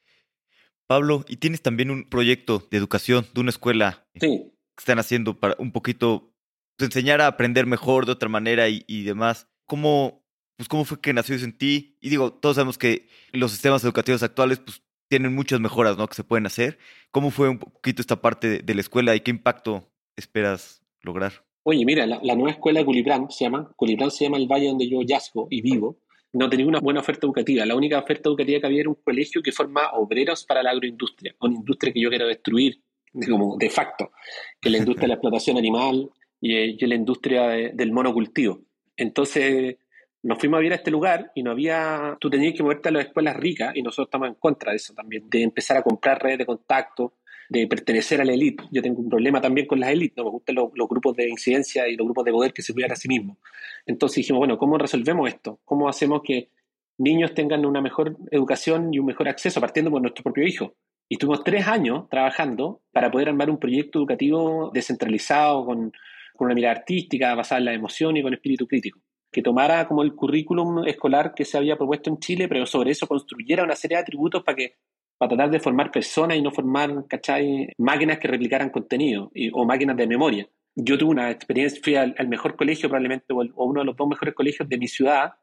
[0.87, 5.55] Pablo, y tienes también un proyecto de educación de una escuela que están haciendo para
[5.59, 6.33] un poquito
[6.77, 9.47] pues, enseñar a aprender mejor de otra manera y, demás.
[9.65, 10.23] ¿Cómo,
[10.57, 11.97] pues, ¿Cómo fue que nació eso en ti?
[12.01, 16.07] Y digo, todos sabemos que los sistemas educativos actuales pues, tienen muchas mejoras ¿no?
[16.07, 16.79] que se pueden hacer.
[17.11, 21.45] ¿Cómo fue un poquito esta parte de, la escuela y qué impacto esperas lograr?
[21.63, 24.89] Oye, mira, la, nueva escuela de Culibrán se llama, Culibrán se llama el valle donde
[24.89, 25.99] yo yazgo y vivo,
[26.33, 27.65] no tenía una buena oferta educativa.
[27.65, 31.35] La única oferta educativa que había era un colegio que forma obreros para la agroindustria,
[31.39, 32.81] una industria que yo quiero destruir
[33.29, 34.11] como de facto,
[34.59, 36.09] que es la industria de la explotación animal
[36.41, 38.61] y, eh, la industria del monocultivo.
[38.97, 39.77] Entonces
[40.23, 42.93] nos fuimos a vivir a este lugar y no había, tú tenías que moverte a
[42.93, 46.21] las escuelas ricas y nosotros estamos en contra de eso también, de empezar a comprar
[46.23, 47.13] redes de contacto,
[47.53, 48.63] de pertenecer a la élite.
[48.71, 51.87] Yo tengo un problema también con las élites, no me gustan los, grupos de incidencia
[51.87, 53.37] y los grupos de poder que se cuidan a sí mismos.
[53.85, 55.59] Entonces dijimos, bueno, ¿cómo resolvemos esto?
[55.63, 56.49] ¿Cómo hacemos que
[56.97, 60.73] niños tengan una mejor educación y un mejor acceso, partiendo por nuestro propio hijo?
[61.07, 65.91] Y estuvimos tres años trabajando para poder armar un proyecto educativo descentralizado, con,
[66.35, 68.99] con una mirada artística, basada en la emoción y con espíritu crítico
[69.31, 73.07] que tomara como el currículum escolar que se había propuesto en Chile, pero sobre eso
[73.07, 74.75] construyera una serie de atributos para que
[75.17, 77.69] para tratar de formar personas y no formar, ¿cachai?
[77.77, 80.47] Máquinas que replicaran contenido o máquinas de memoria.
[80.75, 84.33] Yo tuve una experiencia, fui al, mejor colegio probablemente, o, uno de los dos mejores
[84.33, 85.33] colegios de mi ciudad,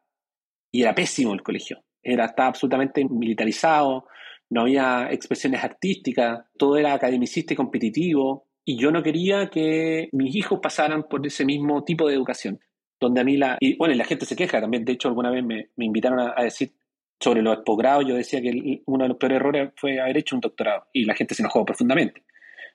[0.71, 1.83] y era pésimo el colegio.
[2.03, 4.07] Era, estaba absolutamente militarizado,
[4.49, 10.35] no había expresiones artísticas, todo era academicista y competitivo, y yo no quería que mis
[10.35, 12.59] hijos pasaran por ese mismo tipo de educación
[13.01, 13.57] donde a mí la...
[13.59, 16.43] Y bueno, la gente se queja también, de hecho alguna vez me, me invitaron a,
[16.43, 16.71] decir,
[17.21, 20.41] sobre los posgrados, yo decía que uno de los peores errores fue haber hecho un
[20.41, 22.23] doctorado y la gente se enojó profundamente.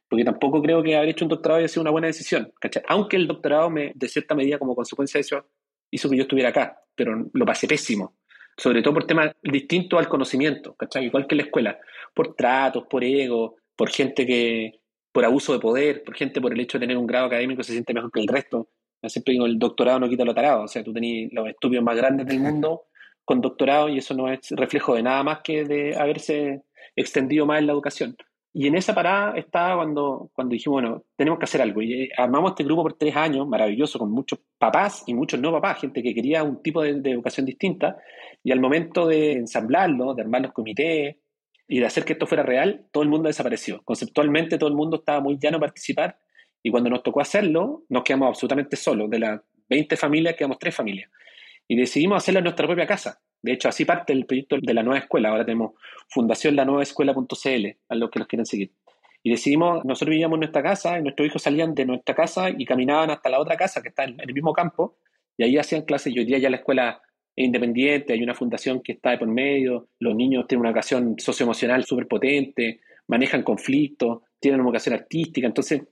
[0.09, 2.53] Porque tampoco creo que haber hecho un doctorado haya sido una buena decisión.
[2.87, 5.47] Aunque el doctorado, me, de cierta medida, como consecuencia de eso,
[5.91, 8.15] hizo que yo estuviera acá, pero lo pasé pésimo.
[8.57, 11.07] Sobre todo por temas distintos al conocimiento, ¿cachai?
[11.07, 11.79] Igual que en la escuela.
[12.15, 14.81] Por tratos, por ego, por gente que.
[15.13, 17.73] por abuso de poder, por gente por el hecho de tener un grado académico se
[17.73, 18.71] siente mejor que el resto.
[19.09, 20.63] siempre digo, el doctorado no quita lo tarado.
[20.63, 22.85] O sea, tú tenías los estudios más grandes del mundo
[23.27, 26.63] con doctorado y eso no es reflejo de nada más que de haberse
[26.95, 28.17] extendido más en la educación.
[28.55, 31.83] Y en esa parada estaba cuando, cuando dijimos, bueno, tenemos que hacer algo.
[31.83, 35.53] Y eh, armamos este grupo por tres años, maravilloso, con muchos papás y muchos no
[35.53, 37.99] papás, gente que quería un tipo de, educación distinta.
[38.43, 41.17] Y al momento de ensamblarlo, de armar los comités
[41.69, 43.83] y de hacer que esto fuera real, todo el mundo desapareció.
[43.83, 46.17] Conceptualmente todo el mundo estaba muy llano a participar.
[46.63, 49.11] Y cuando nos tocó hacerlo, nos quedamos absolutamente solos.
[49.11, 51.11] De las 20 familias, quedamos tres familias
[51.69, 53.21] y decidimos hacerlo en nuestra propia casa.
[53.43, 55.31] De hecho, así parte el proyecto de la nueva escuela.
[55.31, 55.73] Ahora tenemos
[56.09, 58.73] Fundación La Nueva Escuela.cl, a los que los quieren seguir.
[59.23, 62.65] Y decidimos, nosotros vivíamos en nuestra casa, y nuestros hijos salían de nuestra casa y
[62.65, 64.99] caminaban hasta la otra casa que está en el mismo campo,
[65.37, 66.15] y ahí hacían clases.
[66.15, 67.03] Y hoy día ya la escuela
[67.35, 71.17] es independiente, hay una fundación que está de por medio, los niños tienen una ocasión
[71.19, 75.47] socioemocional súper potente, manejan conflictos, tienen una vocación artística.
[75.47, 75.83] Entonces,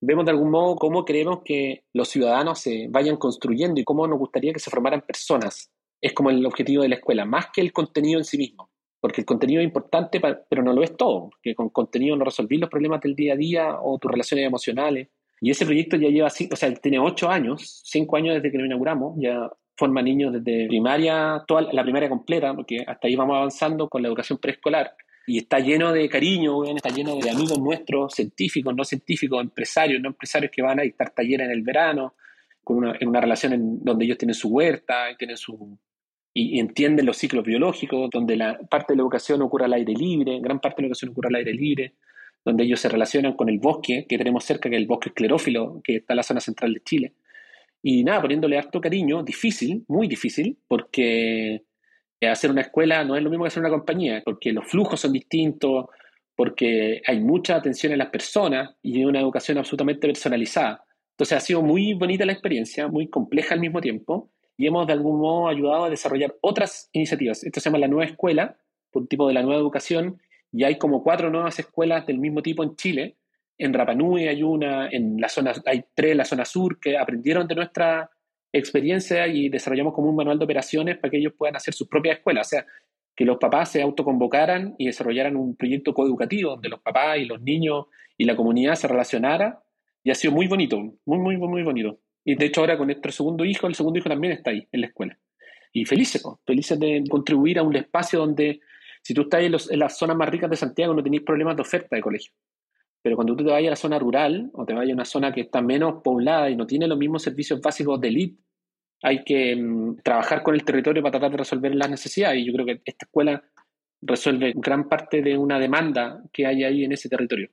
[0.00, 4.18] vemos de algún modo cómo queremos que los ciudadanos se vayan construyendo y cómo nos
[4.18, 5.70] gustaría que se formaran personas.
[6.00, 8.70] Es como el objetivo de la escuela, más que el contenido en sí mismo.
[9.00, 11.30] Porque el contenido es importante, pero no lo es todo.
[11.30, 15.08] Porque con contenido no resolvís los problemas del día a día o tus relaciones emocionales.
[15.40, 18.64] Y ese proyecto ya lleva, o sea, tiene ocho años, cinco años desde que lo
[18.64, 23.88] inauguramos, ya forma niños desde primaria, toda la primaria completa, porque hasta ahí vamos avanzando
[23.88, 24.94] con la educación preescolar.
[25.26, 30.08] Y está lleno de cariño, está lleno de amigos nuestros, científicos, no científicos, empresarios, no
[30.08, 32.14] empresarios que van a dictar talleres en el verano,
[32.62, 35.78] con una, en una relación en donde ellos tienen su huerta y, tienen su,
[36.34, 40.40] y, entienden los ciclos biológicos, donde la parte de la educación ocurre al aire libre,
[40.40, 41.94] gran parte de la educación ocurre al aire libre,
[42.44, 45.80] donde ellos se relacionan con el bosque que tenemos cerca, que es el bosque esclerófilo,
[45.82, 47.12] que está en la zona central de Chile.
[47.82, 51.62] Y nada, poniéndole harto cariño, difícil, muy difícil, porque
[52.20, 55.12] hacer una escuela no es lo mismo que hacer una compañía, porque los flujos son
[55.12, 55.86] distintos,
[56.36, 60.84] porque hay mucha atención en las personas y una educación absolutamente personalizada.
[61.10, 64.92] Entonces ha sido muy bonita la experiencia, muy compleja al mismo tiempo, y hemos de
[64.92, 67.44] algún modo ayudado a desarrollar otras iniciativas.
[67.44, 68.56] Esto se llama la nueva escuela,
[68.92, 70.20] un tipo de la nueva educación,
[70.52, 73.16] y hay como cuatro nuevas escuelas del mismo tipo en Chile.
[73.58, 77.46] En Rapanui hay una, en la zona, hay tres en la zona sur que aprendieron
[77.46, 78.10] de nuestra
[78.58, 82.18] experiencia y desarrollamos como un manual de operaciones para que ellos puedan hacer sus propias
[82.18, 82.46] escuelas.
[82.46, 82.66] O sea,
[83.16, 87.40] que los papás se autoconvocaran y desarrollaran un proyecto coeducativo donde los papás y los
[87.42, 87.86] niños
[88.16, 89.62] y la comunidad se relacionara.
[90.02, 91.98] Y ha sido muy bonito, muy, muy, muy bonito.
[92.24, 94.80] Y de hecho ahora con nuestro segundo hijo, el segundo hijo también está ahí, en
[94.80, 95.18] la escuela.
[95.72, 98.60] Y felices, felices de contribuir a un espacio donde
[99.02, 101.96] si tú estás en, las zonas más ricas de Santiago, no tenéis problemas de oferta
[101.96, 102.32] de colegio.
[103.04, 105.30] Pero cuando tú te vayas a la zona rural o te vayas a una zona
[105.30, 108.42] que está menos poblada y no tiene los mismos servicios básicos de elite,
[109.02, 112.40] hay que mm, trabajar con el territorio para tratar de resolver las necesidades.
[112.40, 113.44] Y yo creo que esta escuela
[114.00, 117.50] resuelve gran parte de una demanda que hay ahí en ese territorio.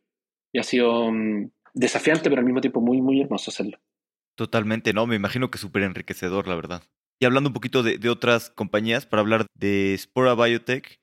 [0.54, 3.78] Y ha sido mm, desafiante, pero al mismo tiempo muy, muy hermoso hacerlo.
[4.36, 6.84] Totalmente, no, me imagino que súper enriquecedor, la verdad.
[7.20, 11.02] Y hablando un poquito de, de, otras compañías, para hablar de Spora Biotech,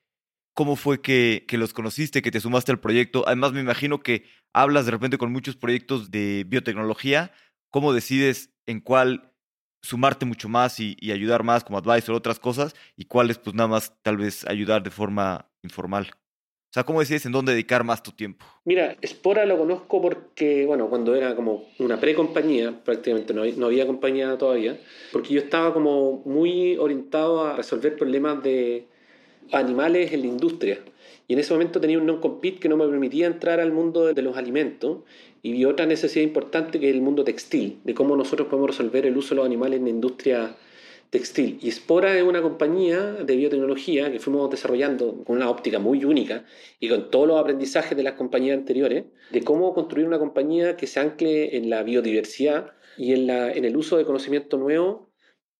[0.58, 3.22] cómo fue que, los conociste, que te sumaste al proyecto.
[3.28, 7.32] Además, me imagino que hablas de repente con muchos proyectos de biotecnología.
[7.70, 9.32] ¿Cómo decides en cuál
[9.82, 13.94] sumarte mucho más y, ayudar más como advisor, otras cosas, y cuáles pues nada más
[14.02, 16.10] tal vez ayudar de forma informal?
[16.12, 18.44] O sea, ¿cómo decides en dónde dedicar más tu tiempo?
[18.64, 23.86] Mira, Spora lo conozco porque, bueno, cuando era como una pre-compañía, prácticamente no, no había
[23.86, 24.78] compañía todavía,
[25.10, 28.86] porque yo estaba como muy orientado a resolver problemas de,
[29.52, 30.78] animales en la industria.
[31.26, 34.22] Y en ese momento tenía un non-compete que no me permitía entrar al mundo de
[34.22, 35.00] los alimentos
[35.42, 39.16] y otra necesidad importante que es el mundo textil, de cómo nosotros podemos resolver el
[39.16, 40.56] uso de los animales en la industria
[41.10, 41.58] textil.
[41.62, 46.44] Y Spora es una compañía de biotecnología que fuimos desarrollando con una óptica muy única
[46.80, 50.86] y con todos los aprendizajes de las compañías anteriores, de cómo construir una compañía que
[50.86, 55.10] se ancle en la biodiversidad y en, la, en el uso de conocimiento nuevo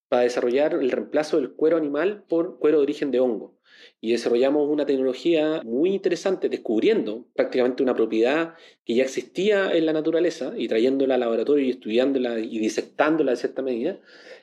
[0.09, 3.58] para desarrollar el reemplazo del cuero animal por cuero de origen de hongo
[4.01, 8.55] y desarrollamos una tecnología muy interesante descubriendo prácticamente una propiedad
[8.85, 13.37] que ya existía en la naturaleza y trayéndola al laboratorio y estudiándola y disectándola de
[13.37, 13.99] cierta medida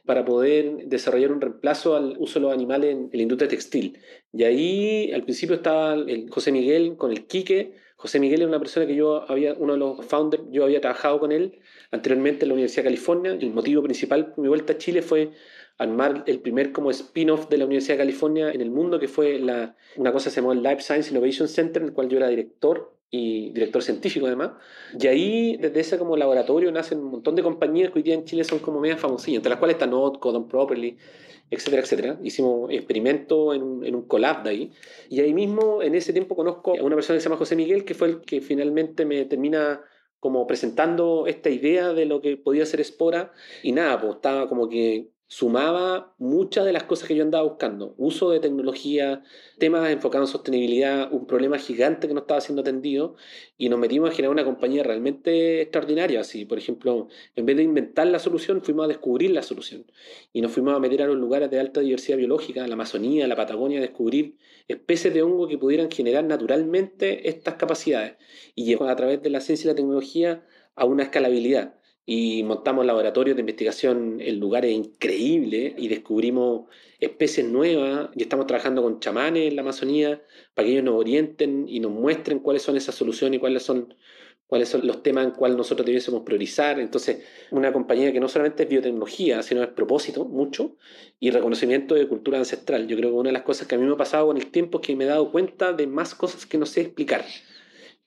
[0.06, 3.98] para poder desarrollar un reemplazo al uso de los animales en, la industria textil.
[4.32, 7.74] Y ahí al principio estaba el José Miguel con el Quique.
[7.96, 11.20] José Miguel es una persona que yo había, uno de los founders, yo había trabajado
[11.20, 11.60] con él
[11.92, 13.32] anteriormente en la Universidad de California.
[13.32, 15.32] El motivo principal de mi vuelta a Chile fue
[15.78, 19.40] armar el primer como spin-off de la Universidad de California en el mundo, que fue
[19.40, 22.18] la, una cosa que se llamó el Life Science Innovation Center, en el cual yo
[22.18, 24.52] era director y director científico además.
[25.00, 28.26] Y ahí, desde ese como laboratorio, nacen un montón de compañías que hoy día en
[28.26, 30.98] Chile son como media famosillas, entre las cuales está Notco, Don Properly,
[31.50, 32.20] etcétera, etcétera.
[32.24, 34.72] Hicimos experimentos en un, en un collab de ahí.
[35.10, 37.86] Y ahí mismo, en ese tiempo, conozco a una persona que se llama José Miguel,
[37.86, 39.82] que fue el que finalmente me termina
[40.20, 43.32] como presentando esta idea de lo que podía ser Spora.
[43.62, 47.94] Y nada, pues estaba como que sumaba muchas de las cosas que yo andaba buscando.
[47.98, 49.22] Uso de tecnología,
[49.60, 53.16] temas enfocados en sostenibilidad, un problema gigante que no estaba siendo atendido
[53.58, 56.22] y nos metimos a generar una compañía realmente extraordinaria.
[56.22, 59.86] Así, por ejemplo, en vez de inventar la solución, fuimos a descubrir la solución
[60.32, 63.36] y nos fuimos a meter a los lugares de alta diversidad biológica, la Amazonía, la
[63.36, 64.38] Patagonia, a descubrir
[64.70, 68.14] especies de hongo que pudieran generar naturalmente estas capacidades
[68.56, 71.76] y llegó a través de la ciencia y la tecnología a una escalabilidad
[72.06, 78.84] y montamos laboratorios de investigación en lugares increíbles y descubrimos especies nuevas y estamos trabajando
[78.84, 80.22] con chamanes en la Amazonía
[80.54, 83.96] para que ellos nos orienten y nos muestren cuáles son esas soluciones y cuáles son,
[84.46, 86.80] cuáles son los temas en cuales nosotros debiésemos priorizar.
[86.80, 90.78] Entonces, una compañía que no solamente es biotecnología, sino es propósito, mucho,
[91.20, 92.88] y reconocimiento de cultura ancestral.
[92.88, 94.52] Yo creo que una de las cosas que a mí me ha pasado con el
[94.52, 97.26] tiempo es que me he dado cuenta de más cosas que no sé explicar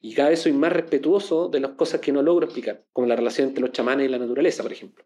[0.00, 3.16] Y cada vez soy más respetuoso de las cosas que no logro explicar, como la
[3.16, 5.04] relación entre los chamanes y la naturaleza, por ejemplo.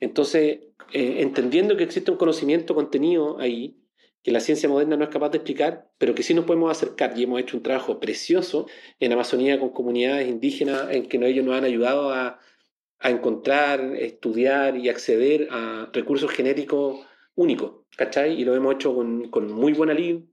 [0.00, 0.60] Entonces,
[0.92, 3.78] eh, entendiendo que existe un conocimiento contenido ahí,
[4.22, 7.16] que la ciencia moderna no es capaz de explicar, pero que sí nos podemos acercar
[7.16, 8.66] y hemos hecho un trabajo precioso
[8.98, 12.40] en Amazonía con comunidades indígenas en que ellos nos han ayudado a,
[12.98, 18.40] a encontrar, estudiar y acceder a recursos genéticos únicos, ¿cachai?
[18.40, 20.24] Y lo hemos hecho con, con muy buena lid.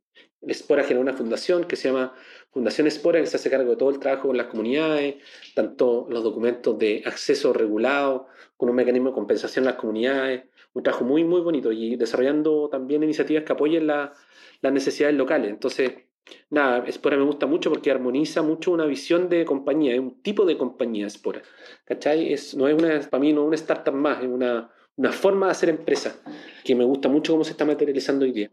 [0.48, 2.14] Espora generó una fundación que se llama
[2.52, 5.16] Fundación Espora, que se hace cargo de todo el trabajo con las comunidades,
[5.56, 8.28] tanto los documentos de acceso regulado,
[8.58, 12.70] con un mecanismo de compensación a las comunidades, un trabajo muy, muy bonito y desarrollando
[12.70, 14.12] también iniciativas que apoyen las
[14.62, 15.50] necesidades locales.
[15.50, 15.94] Entonces,
[16.50, 20.46] nada, Espora me gusta mucho porque armoniza mucho una visión de compañía, es un tipo
[20.46, 21.42] de compañía Espora.
[21.86, 22.34] ¿Cachai?
[22.34, 25.48] Es, no es una, para mí no es una startup más, es una, una forma
[25.48, 26.22] de hacer empresa
[26.64, 28.50] que me gusta mucho cómo se está materializando hoy día.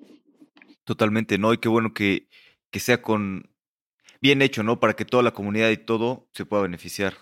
[0.85, 1.53] Totalmente, ¿no?
[1.53, 2.29] Y qué bueno que,
[2.71, 3.51] que sea con
[4.21, 4.81] bien hecho, ¿no?
[4.81, 7.15] Para que toda la comunidad y todo se pueda beneficiar.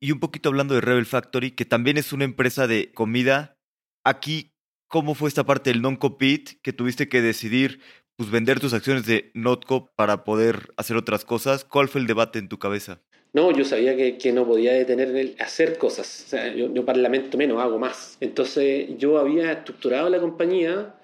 [0.00, 3.58] Y un poquito hablando de Rebel Factory, que también es una empresa de comida
[4.08, 4.54] Aquí,
[4.86, 7.80] ¿cómo fue esta parte del non-compete que tuviste que decidir
[8.16, 11.64] pues, vender tus acciones de Notco para poder hacer otras cosas?
[11.64, 13.02] ¿Cuál fue el debate en tu cabeza?
[13.34, 16.24] No, yo sabía que, que no podía detener el hacer cosas.
[16.24, 18.16] O sea, yo, yo parlamento menos, hago más.
[18.20, 20.94] Entonces yo había estructurado la compañía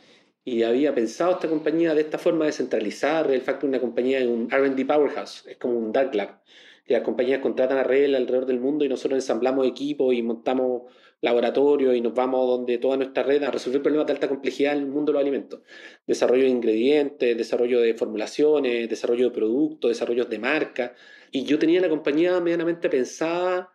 [0.45, 3.33] y había pensado esta compañía de esta forma descentralizada.
[3.33, 6.43] El Factor es una compañía, un RD Powerhouse, es como un Dark Lab.
[6.85, 10.83] Que las compañías contratan a Red alrededor del mundo y nosotros ensamblamos equipos y montamos
[11.23, 14.81] laboratorio y nos vamos donde toda nuestra red a resolver problemas de alta complejidad en
[14.81, 15.61] el mundo de los alimentos.
[16.07, 20.95] Desarrollo de ingredientes, desarrollo de formulaciones, desarrollo de productos, desarrollos de marca.
[21.31, 23.73] Y yo tenía la compañía medianamente pensada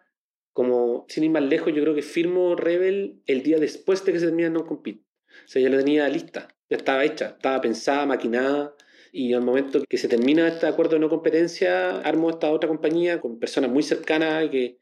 [0.54, 4.20] como, sin ir más lejos, yo creo que firmo Rebel el día después de que
[4.20, 5.04] se termina No Compete.
[5.46, 8.76] O sea, ya la tenía lista, ya estaba hecha, estaba pensada, maquinada.
[9.12, 13.20] Y al momento que se termina este acuerdo de no competencia, armo esta otra compañía
[13.20, 14.78] con personas muy cercanas que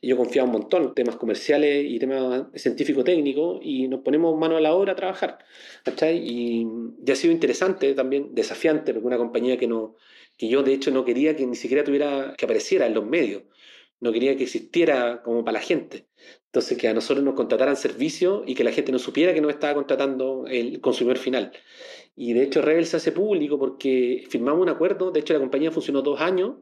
[0.00, 4.60] y yo confiaba un montón temas comerciales y temas científico-técnicos y nos ponemos mano a
[4.60, 5.38] la obra a trabajar.
[6.02, 6.66] Y,
[7.00, 9.96] ya ha sido interesante también, desafiante, porque una compañía que, no,
[10.36, 13.42] que yo de hecho no quería que ni siquiera tuviera, que apareciera en los medios,
[14.00, 16.08] no quería que existiera como para la gente.
[16.46, 19.52] Entonces, que a nosotros nos contrataran servicios y que la gente no supiera que nos
[19.52, 21.52] estaba contratando el consumidor final.
[22.16, 25.10] Y de hecho, Rebel se hace público porque firmamos un acuerdo.
[25.10, 26.56] De hecho, la compañía funcionó dos años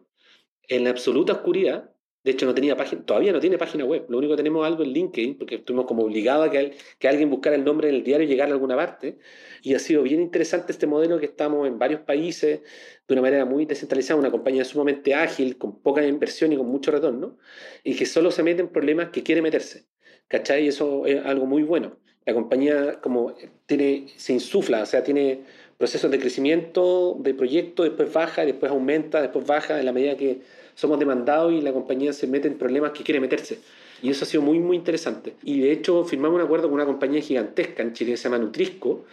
[0.68, 1.95] en la absoluta oscuridad
[2.26, 4.06] de hecho, no tenía página, todavía no tiene página web.
[4.08, 7.30] Lo único que tenemos algo en LinkedIn, porque estuvimos como obligados a que, que, alguien
[7.30, 9.18] buscara el nombre en el diario y llegara a alguna parte.
[9.62, 12.62] Y ha sido bien interesante este modelo que estamos en varios países
[13.06, 16.90] de una manera muy descentralizada, una compañía sumamente ágil, con poca inversión y con mucho
[16.90, 17.38] retorno,
[17.84, 19.86] y que solo se mete en problemas que quiere meterse.
[20.26, 20.64] ¿Cachai?
[20.64, 21.96] Y eso es algo muy bueno.
[22.24, 25.44] La compañía como tiene, se insufla, o sea, tiene
[25.78, 30.40] procesos de crecimiento de proyecto, después baja, después aumenta, después baja, en la medida que
[30.76, 33.58] somos demandados y la compañía se mete en problemas que quiere meterse.
[34.02, 35.34] Y eso ha sido muy, muy interesante.
[35.42, 38.38] Y de hecho firmamos un acuerdo con una compañía gigantesca en Chile que se llama
[38.38, 39.04] Nutrisco,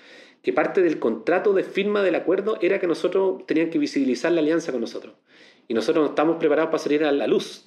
[0.41, 4.41] que parte del contrato de firma del acuerdo era que nosotros tenían que visibilizar la
[4.41, 5.15] alianza con nosotros.
[5.69, 7.65] Y nosotros no estamos preparados para salir a la luz,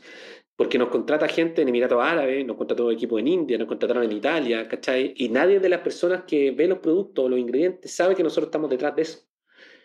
[0.56, 4.12] porque nos contrata gente en Emiratos Árabes, nos contrató equipo en India, nos contrataron en
[4.12, 5.14] Italia, ¿cachai?
[5.16, 8.48] Y nadie de las personas que ve los productos o los ingredientes sabe que nosotros
[8.48, 9.20] estamos detrás de eso.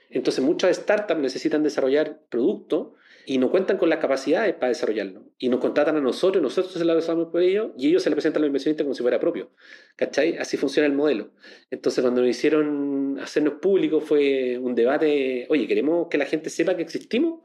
[0.10, 2.90] Entonces muchas startups necesitan desarrollar productos
[3.32, 5.24] y no cuentan con las capacidades para desarrollarlo.
[5.40, 8.18] Y nos contratan a nosotros, nosotros se lo desarrollamos por ellos y ellos se le
[8.18, 9.52] presentan a los inversionistas como si fuera propio.
[9.96, 10.36] ¿Cachai?
[10.36, 11.32] Así funciona el modelo.
[11.70, 16.76] Entonces cuando nos hicieron hacernos público fue un debate, oye, ¿queremos que la gente sepa
[16.76, 17.40] que existimos?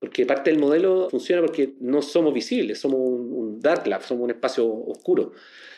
[0.00, 4.30] Porque parte del modelo funciona porque no somos visibles, somos un, dark lab, somos un
[4.30, 5.32] espacio oscuro.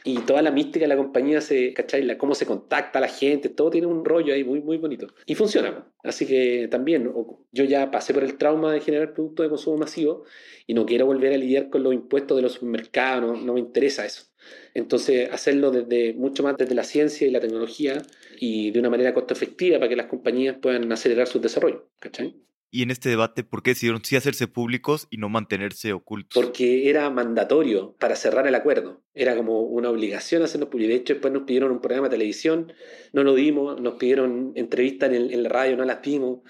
[0.04, 2.04] Y toda la mística de la compañía, se, ¿cachai?
[2.04, 5.08] La, cómo se contacta a la gente, todo tiene un rollo ahí muy, muy bonito.
[5.26, 5.86] Y funciona.
[6.04, 7.12] Así que también,
[7.50, 10.24] yo ya pasé por el trauma de generar productos de consumo masivo
[10.68, 13.60] y no quiero volver a lidiar con los impuestos de los supermercados, no, no me
[13.60, 14.26] interesa eso.
[14.74, 18.02] Entonces, hacerlo desde mucho más desde la ciencia y la tecnología
[18.38, 21.88] y de una manera costo efectiva para que las compañías puedan acelerar su desarrollo.
[21.98, 22.36] ¿cachai?
[22.74, 26.42] Y en este debate, ¿por qué decidieron sí hacerse públicos y no mantenerse ocultos?
[26.42, 29.02] Porque era mandatorio para cerrar el acuerdo.
[29.12, 30.94] Era como una obligación hacernos públicos.
[30.94, 32.72] De hecho, después nos pidieron un programa de televisión,
[33.12, 36.40] no lo dimos, nos pidieron entrevistas en, en la radio, no las dimos.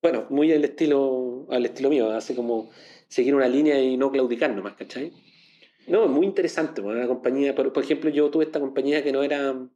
[0.00, 2.70] Bueno, muy al estilo, al estilo mío, hace como
[3.08, 5.12] seguir una línea y no claudicar nomás, ¿cachai?
[5.88, 6.80] No, muy interesante.
[6.80, 9.68] Pues, una compañía, por, por, ejemplo, yo tuve esta compañía que no era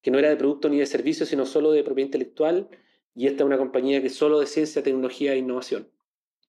[0.00, 2.68] que no era de producto ni de servicio, sino solo de propiedad intelectual
[3.14, 5.88] y esta es una compañía que solo de ciencia, tecnología e innovación,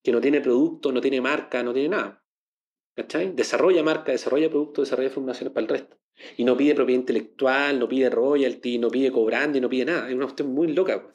[0.03, 2.23] que no tiene producto, no tiene marca, no tiene nada.
[2.95, 3.33] ¿Cachai?
[3.33, 5.97] Desarrolla marca, desarrolla productos, desarrolla fundaciones para el resto.
[6.37, 10.09] Y no pide propiedad intelectual, no pide royalty, no pide cobrando, no pide nada.
[10.09, 11.09] Es una cuestión muy loca.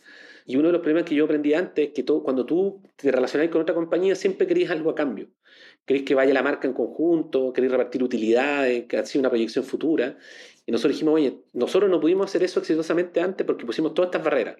[0.46, 3.10] Y uno de los problemas que yo aprendí antes es que todo, cuando tú te
[3.10, 5.28] relacionas con otra compañía siempre querías algo a cambio.
[5.84, 9.64] queréis que vaya la marca en conjunto, queréis repartir utilidades, que ha sido una proyección
[9.64, 10.16] futura.
[10.64, 14.24] Y nosotros dijimos, oye, nosotros no pudimos hacer eso exitosamente antes porque pusimos todas estas
[14.24, 14.56] barreras.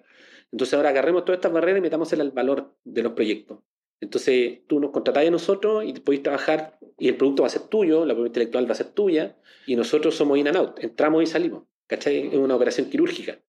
[0.51, 3.59] Entonces ahora agarremos todas estas barreras y metamos el valor de los proyectos.
[3.99, 7.63] Entonces tú nos contratás a nosotros y podéis trabajar y el producto va a ser
[7.63, 11.23] tuyo, la propiedad intelectual va a ser tuya y nosotros somos in and out, entramos
[11.23, 11.63] y salimos.
[11.87, 12.27] ¿Cachai?
[12.27, 13.39] Es una operación quirúrgica.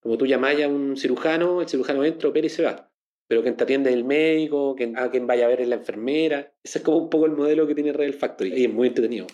[0.00, 2.90] Como tú llamás a un cirujano, el cirujano entra, opera y se va.
[3.28, 5.76] Pero quien te atiende es el médico, quien, a quien vaya a ver es la
[5.76, 6.52] enfermera.
[6.62, 9.26] Ese es como un poco el modelo que tiene Real Factory y es muy entretenido.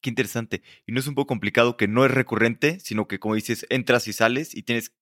[0.00, 0.62] Qué interesante.
[0.86, 4.06] Y no es un poco complicado que no es recurrente, sino que como dices, entras
[4.06, 4.94] y sales y tienes,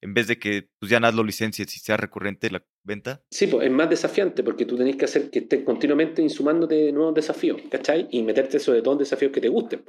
[0.00, 3.22] en vez de que pues ya lo licencias y sea recurrente la venta.
[3.30, 7.14] Sí, pues es más desafiante porque tú tenés que hacer que estés continuamente insumándote nuevos
[7.14, 8.08] desafíos, ¿cachai?
[8.10, 9.84] Y meterte sobre todo en desafíos que te gusten.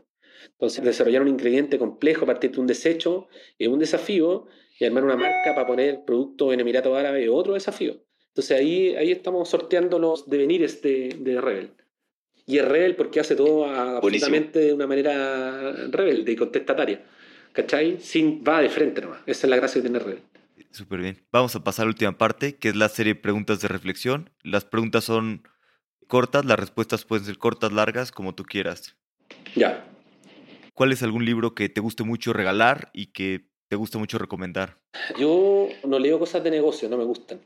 [0.51, 4.47] Entonces, desarrollar un ingrediente complejo a partir de un desecho es un desafío
[4.79, 8.03] y armar una marca para poner producto en Emiratos Árabes es otro desafío.
[8.29, 11.73] Entonces ahí, ahí estamos sorteando los devenires de, de Rebel.
[12.45, 17.05] Y es rebel porque hace todo absolutamente de una manera rebelde y contestataria.
[17.53, 17.99] ¿Cachai?
[17.99, 19.19] Sin, va de frente nomás.
[19.25, 20.21] Esa es la gracia que tiene rebel.
[20.71, 21.21] Súper bien.
[21.31, 24.29] Vamos a pasar a la última parte, que es la serie de preguntas de reflexión.
[24.43, 25.47] Las preguntas son
[26.07, 28.95] cortas, las respuestas pueden ser cortas, largas, como tú quieras.
[29.55, 29.85] Ya.
[30.73, 34.77] ¿Cuál es algún libro que te guste mucho regalar y que te gusta mucho recomendar?
[35.17, 37.39] Yo no leo cosas de negocio, no me gustan.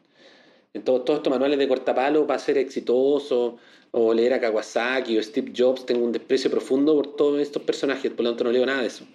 [0.74, 3.58] En todos estos manuales de cortapalo para ser exitoso,
[3.96, 8.12] o leer a Kawasaki o Steve Jobs, tengo un desprecio profundo por todos estos personajes,
[8.12, 9.06] por lo tanto no leo nada de eso.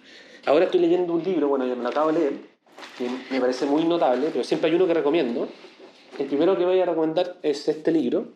[0.49, 2.33] Ahora estoy leyendo un libro, bueno, yo me lo acabo de leer,
[2.97, 5.47] que me parece muy notable, pero siempre hay uno que recomiendo.
[6.17, 8.33] El primero que voy a recomendar es este libro,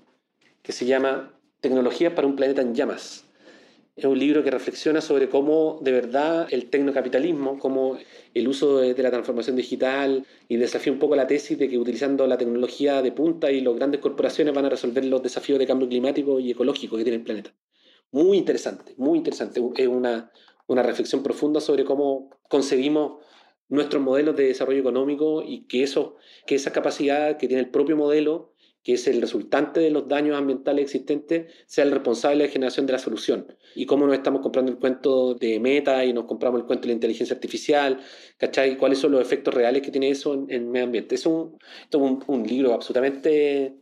[0.62, 3.26] que se llama Tecnologías para un planeta en llamas.
[3.96, 7.98] Es un libro que reflexiona sobre cómo de verdad el tecnocapitalismo, cómo
[8.36, 12.28] el uso de, la transformación digital y desafía un poco la tesis de que utilizando
[12.28, 15.90] la tecnología de punta y las grandes corporaciones van a resolver los desafíos de cambio
[15.90, 17.56] climático y ecológico que tiene el planeta.
[18.12, 19.60] Muy interesante, muy interesante.
[19.78, 20.32] Es una,
[20.68, 23.24] una reflexión profunda sobre cómo concebimos
[23.70, 27.98] nuestros modelos de desarrollo económico y que, eso, que esa capacidad que tiene el propio
[27.98, 28.54] modelo
[28.84, 32.86] que es el resultante de los daños ambientales existentes, sea el responsable de la generación
[32.86, 33.48] de la solución.
[33.76, 36.88] Y cómo nos estamos comprando el cuento de meta y nos compramos el cuento de
[36.90, 38.02] la inteligencia artificial,
[38.38, 38.78] ¿cachai?
[38.78, 41.16] ¿Cuáles son los efectos reales que tiene eso en, el medio ambiente?
[41.16, 41.58] Es un,
[42.28, 43.74] un, libro absolutamente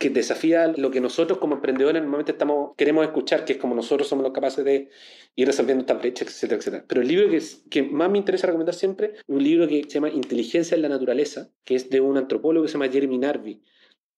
[0.00, 4.08] que desafía lo que nosotros como emprendedores normalmente estamos, queremos escuchar, que es como nosotros
[4.08, 4.88] somos los capaces de
[5.36, 6.84] ir resolviendo estas brechas, etcétera, etcétera.
[6.88, 10.08] Pero el libro que, que más me interesa recomendar siempre, un libro que se llama
[10.08, 13.62] Inteligencia en la Naturaleza, que es de un antropólogo que se llama Jeremy Narby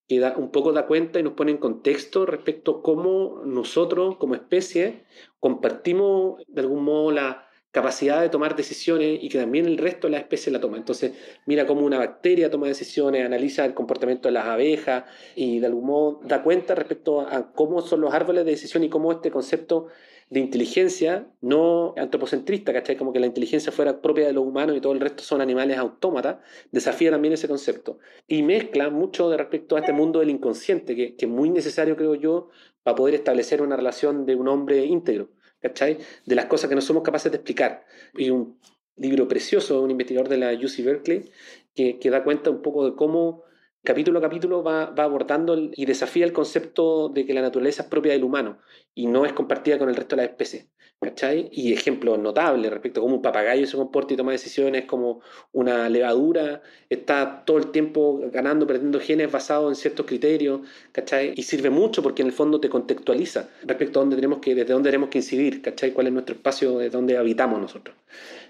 [0.08, 4.18] que da, un poco da cuenta y nos pone en contexto respecto a cómo nosotros
[4.18, 5.04] como especie
[5.40, 10.12] compartimos de algún modo la capacidad de tomar decisiones y que también el resto de
[10.12, 10.76] la especie la toma.
[10.76, 11.12] Entonces,
[11.46, 15.04] mira cómo una bacteria toma decisiones, analiza el comportamiento de las abejas
[15.34, 18.90] y de algún modo da cuenta respecto a cómo son los árboles de decisión y
[18.90, 19.88] cómo este concepto
[20.28, 22.96] de inteligencia no antropocentrista, ¿cachai?
[22.96, 25.76] Como que la inteligencia fuera propia de los humanos y todo el resto son animales
[25.76, 26.38] autómatas,
[26.70, 27.98] desafía también ese concepto.
[28.28, 31.96] Y mezcla mucho de respecto a este mundo del inconsciente, que, que es muy necesario,
[31.96, 32.48] creo yo,
[32.82, 35.28] para poder establecer una relación de un hombre íntegro,
[35.62, 35.98] ¿cachai?
[36.26, 37.86] De las cosas que no somos capaces de explicar.
[38.14, 38.58] Y un
[38.96, 41.30] libro precioso de un investigador de la UC Berkeley
[41.74, 43.44] que, que da cuenta un poco de cómo
[43.84, 47.88] capítulo a capítulo va, va abordando y desafía el concepto de que la naturaleza es
[47.88, 48.58] propia del humano
[48.94, 50.68] y no es compartida con el resto de las especies.
[51.02, 51.48] ¿Cachai?
[51.52, 55.88] Y ejemplos notables respecto a cómo un papagayo se comporta y toma decisiones, como una
[55.88, 60.60] levadura está todo el tiempo ganando, perdiendo genes basados en ciertos criterios,
[60.92, 61.32] ¿cachai?
[61.34, 64.72] Y sirve mucho porque en el fondo te contextualiza respecto a dónde tenemos que, desde
[64.72, 65.92] dónde tenemos que incidir, ¿cachai?
[65.92, 67.96] ¿Cuál es nuestro espacio, de dónde habitamos nosotros?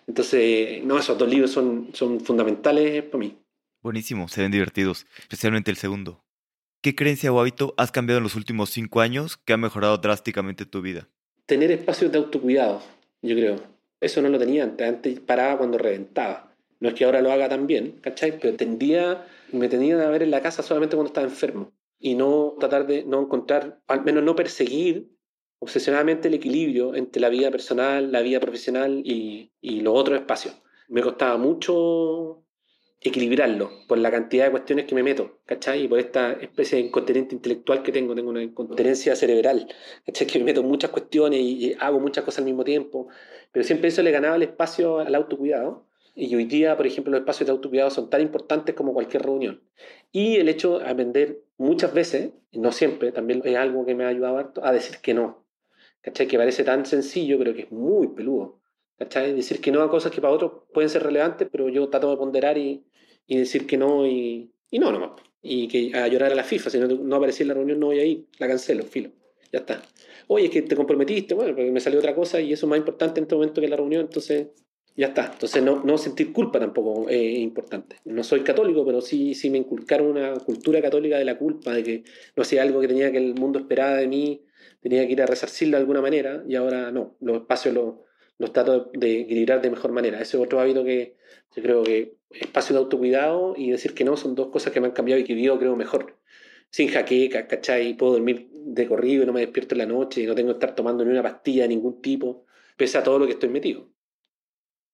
[0.06, 3.38] Entonces, no, esos dos libros son, son fundamentales para mí.
[3.82, 6.22] Buenísimo, se ven divertidos, especialmente el segundo.
[6.82, 10.66] ¿Qué creencia o hábito has cambiado en los últimos cinco años que ha mejorado drásticamente
[10.66, 11.08] tu vida?
[11.46, 12.82] Tener espacios de autocuidado,
[13.20, 13.56] yo creo.
[14.00, 14.88] Eso no lo tenía antes.
[14.88, 16.54] Antes paraba cuando reventaba.
[16.80, 18.38] No es que ahora lo haga tan bien, ¿cachai?
[18.40, 21.72] Pero tendía, me tenía a ver en la casa solamente cuando estaba enfermo.
[21.98, 25.12] Y no tratar de no encontrar, al menos no perseguir
[25.60, 30.60] obsesionadamente el equilibrio entre la vida personal, la vida profesional y, y los otros espacios.
[30.88, 32.41] Me costaba mucho
[33.04, 35.84] equilibrarlo por la cantidad de cuestiones que me meto, ¿cachai?
[35.84, 39.68] Y por esta especie de incontinente intelectual que tengo, tengo una incontinencia cerebral,
[40.06, 40.26] ¿cachai?
[40.26, 43.08] Que me meto muchas cuestiones y, hago muchas cosas al mismo tiempo,
[43.50, 45.86] pero siempre eso le ganaba el espacio al autocuidado.
[46.14, 49.62] Y hoy día, por ejemplo, los espacios de autocuidado son tan importantes como cualquier reunión.
[50.12, 54.04] Y el hecho de aprender muchas veces, y no siempre, también es algo que me
[54.04, 55.46] ha ayudado a decir que no.
[56.02, 56.26] ¿Cachai?
[56.26, 58.60] Que parece tan sencillo, pero que es muy peludo.
[58.98, 59.32] ¿Cachai?
[59.32, 62.16] Decir que no a cosas que para otros pueden ser relevantes, pero yo trato de
[62.16, 62.84] ponderar y,
[63.26, 65.12] y decir que no y, y no nomás.
[65.42, 67.98] Y que a llorar a la FIFA, si no, no en la reunión no voy
[67.98, 69.10] a ir, la cancelo, filo.
[69.52, 69.82] ya está.
[70.28, 72.78] Oye, es que te comprometiste, bueno, porque me salió otra cosa y eso es más
[72.78, 74.48] importante en este momento que la reunión, entonces
[74.96, 75.30] ya está.
[75.32, 77.96] Entonces no, no sentir culpa tampoco es importante.
[78.04, 81.82] No soy católico, pero sí, sí me inculcaron una cultura católica de la culpa, de
[81.82, 82.04] que
[82.36, 84.44] no hacía algo que tenía que el mundo esperaba de mí,
[84.80, 87.94] tenía que ir a resarcirlo de alguna manera y ahora no, los espacios los,
[88.38, 90.20] los trato de equilibrar de mejor manera.
[90.20, 91.16] Ese es otro hábito que
[91.54, 94.86] yo creo que espacio de autocuidado y decir que no son dos cosas que me
[94.86, 96.18] han cambiado y que vivo creo mejor.
[96.70, 97.94] Sin jaqueca, ¿cachai?
[97.94, 100.54] Puedo dormir de corrido y no me despierto en la noche y no tengo que
[100.54, 102.46] estar tomando ni una pastilla de ningún tipo,
[102.76, 103.88] pese a todo lo que estoy metido.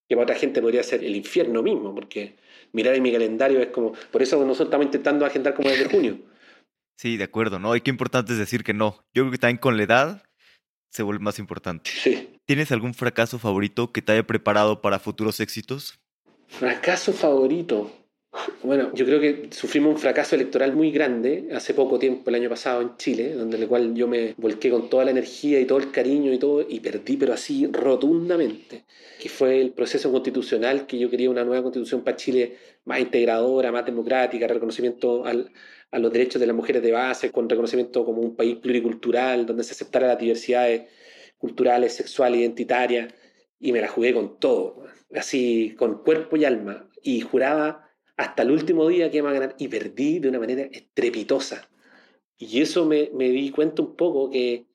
[0.09, 2.37] Que para otra gente podría ser el infierno mismo, porque
[2.73, 3.93] mirar en mi calendario es como...
[4.11, 6.19] Por eso nosotros estamos intentando agendar como desde junio.
[7.01, 7.77] Sí, de acuerdo, ¿no?
[7.77, 9.05] Y qué importante es decir que no.
[9.15, 10.23] Yo creo que también con la edad
[10.91, 11.89] se vuelve más importante.
[11.89, 12.41] Sí.
[12.45, 16.01] ¿Tienes algún fracaso favorito que te haya preparado para futuros éxitos?
[16.49, 17.93] Fracaso favorito.
[18.63, 22.49] Bueno, yo creo que sufrimos un fracaso electoral muy grande hace poco tiempo, el año
[22.49, 25.79] pasado en Chile, donde el cual yo me volqué con toda la energía y todo
[25.79, 28.85] el cariño y todo, y perdí, pero así rotundamente,
[29.21, 33.71] que fue el proceso constitucional, que yo quería una nueva constitución para Chile más integradora,
[33.71, 35.53] más democrática, reconocimiento al,
[35.91, 39.65] a los derechos de las mujeres de base, con reconocimiento como un país pluricultural, donde
[39.65, 40.83] se aceptara las diversidades
[41.39, 43.13] culturales, sexuales, identitarias,
[43.61, 44.85] y me la jugué con todo,
[45.15, 49.55] así con cuerpo y alma, y juraba hasta el último día que iba a ganar,
[49.59, 51.69] y perdí de una manera estrepitosa.
[52.37, 54.67] Y eso me, me di cuenta un poco que,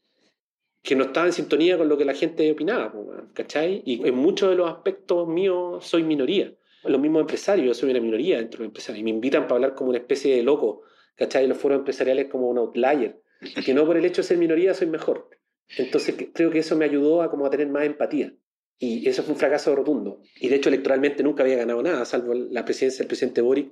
[0.82, 2.94] que no estaba en sintonía con lo que la gente opinaba,
[3.34, 3.82] ¿cachai?
[3.86, 6.54] Y en muchos de los aspectos míos soy minoría.
[6.84, 9.56] Los mismos empresarios, yo soy una minoría dentro de los empresarios, y me invitan para
[9.56, 10.82] hablar como una especie de loco,
[11.16, 11.48] ¿cachai?
[11.48, 13.22] Los foros empresariales como un outlier,
[13.66, 15.30] que no por el hecho de ser minoría soy mejor.
[15.78, 18.34] Entonces creo que eso me ayudó a, como a tener más empatía.
[18.80, 20.22] Y eso fue un fracaso rotundo.
[20.36, 23.72] Y de hecho electoralmente nunca había ganado nada, salvo la presidencia del presidente Boric,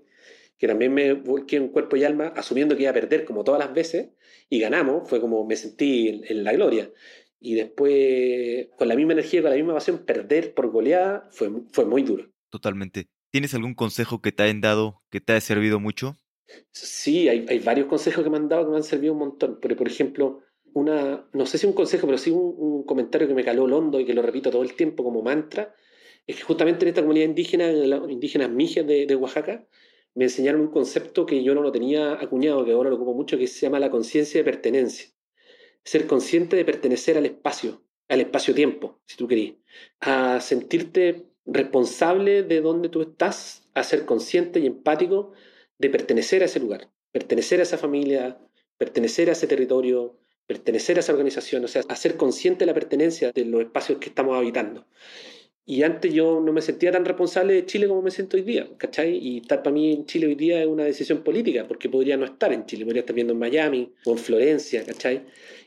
[0.57, 3.59] que también me volqué en cuerpo y alma, asumiendo que iba a perder como todas
[3.59, 4.09] las veces,
[4.47, 6.91] y ganamos, fue como me sentí en, la gloria.
[7.39, 11.85] Y después, con la misma energía, con la misma pasión, perder por goleada fue, fue
[11.85, 12.31] muy duro.
[12.51, 13.07] Totalmente.
[13.31, 16.15] ¿Tienes algún consejo que te hayan dado que te haya servido mucho?
[16.71, 19.57] Sí, hay, hay varios consejos que me han dado que me han servido un montón.
[19.61, 20.41] Pero, por ejemplo,
[20.73, 24.05] una, no sé si un consejo, pero sí un, comentario que me caló londo y
[24.05, 25.75] que lo repito todo el tiempo como mantra,
[26.27, 29.67] es que justamente en esta comunidad indígena, en las indígenas mijes de, Oaxaca,
[30.13, 33.37] me enseñaron un concepto que yo no lo tenía acuñado, que ahora lo ocupo mucho,
[33.37, 35.09] que se llama la conciencia de pertenencia.
[35.83, 39.55] Ser consciente de pertenecer al espacio, al espacio-tiempo, si tú querías.
[39.99, 45.31] A sentirte responsable de dónde tú estás, a ser consciente y empático
[45.77, 48.39] de pertenecer a ese lugar, pertenecer a esa familia,
[48.77, 50.20] pertenecer a ese territorio,
[50.51, 54.35] pertenecer a esa organización, o sea, hacer consciente la pertenencia de los espacios que estamos
[54.35, 54.85] habitando.
[55.65, 58.67] Y antes yo no me sentía tan responsable de Chile como me siento hoy día,
[58.77, 59.15] ¿cachai?
[59.15, 62.25] Y estar para mí en Chile hoy día es una decisión política, porque podría no
[62.25, 65.21] estar en Chile, podría estar viendo en Miami o en Florencia, ¿cachai?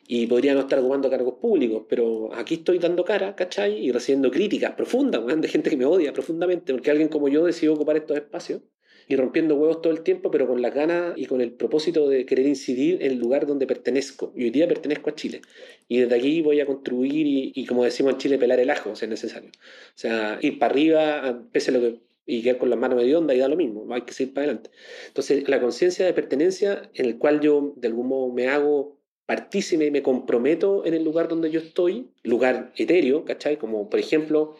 [0.06, 3.86] Y podría no estar ocupando cargos públicos, pero aquí estoy dando cara, ¿cachai?
[3.86, 7.72] Y recibiendo críticas profundas, de gente que me odia profundamente, porque alguien como yo decidió
[7.72, 8.60] ocupar estos espacios
[9.08, 12.26] y rompiendo huevos todo el tiempo, pero con las ganas y con el propósito de
[12.26, 14.32] querer incidir en el lugar donde pertenezco.
[14.34, 15.42] Y hoy día pertenezco a Chile.
[15.88, 19.04] Y desde aquí voy a construir y, como decimos en Chile, pelar el ajo, si
[19.04, 19.50] es necesario.
[19.50, 23.38] O sea, ir para arriba, pese lo que y quedar con las manos onda y
[23.38, 24.70] da lo mismo, hay que seguir para adelante.
[25.08, 29.86] Entonces, la conciencia de pertenencia en el cual yo de algún modo me hago partícipe
[29.86, 33.58] y me comprometo en el lugar donde yo estoy, lugar etéreo, ¿cachai?
[33.58, 34.56] Como por ejemplo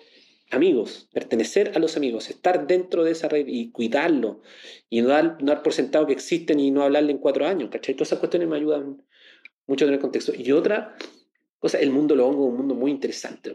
[0.51, 4.43] amigos, pertenecer a los amigos, estar dentro de esa red y cuidarlo
[4.91, 7.71] y no dar, no dar por sentado que existen y no hablarle en cuatro años,
[7.71, 7.95] ¿cachai?
[7.95, 9.03] Todas esas cuestiones me ayudan
[9.67, 10.33] mucho en el contexto.
[10.37, 10.97] Y otra
[11.59, 13.55] cosa, el mundo lo hongo es un mundo muy interesante,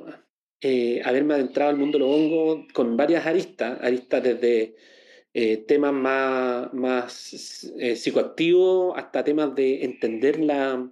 [0.61, 4.75] eh, haberme adentrado al mundo lo hongo con varias aristas, aristas desde
[5.33, 10.91] eh, temas más, más eh, psicoactivos hasta temas de entender la,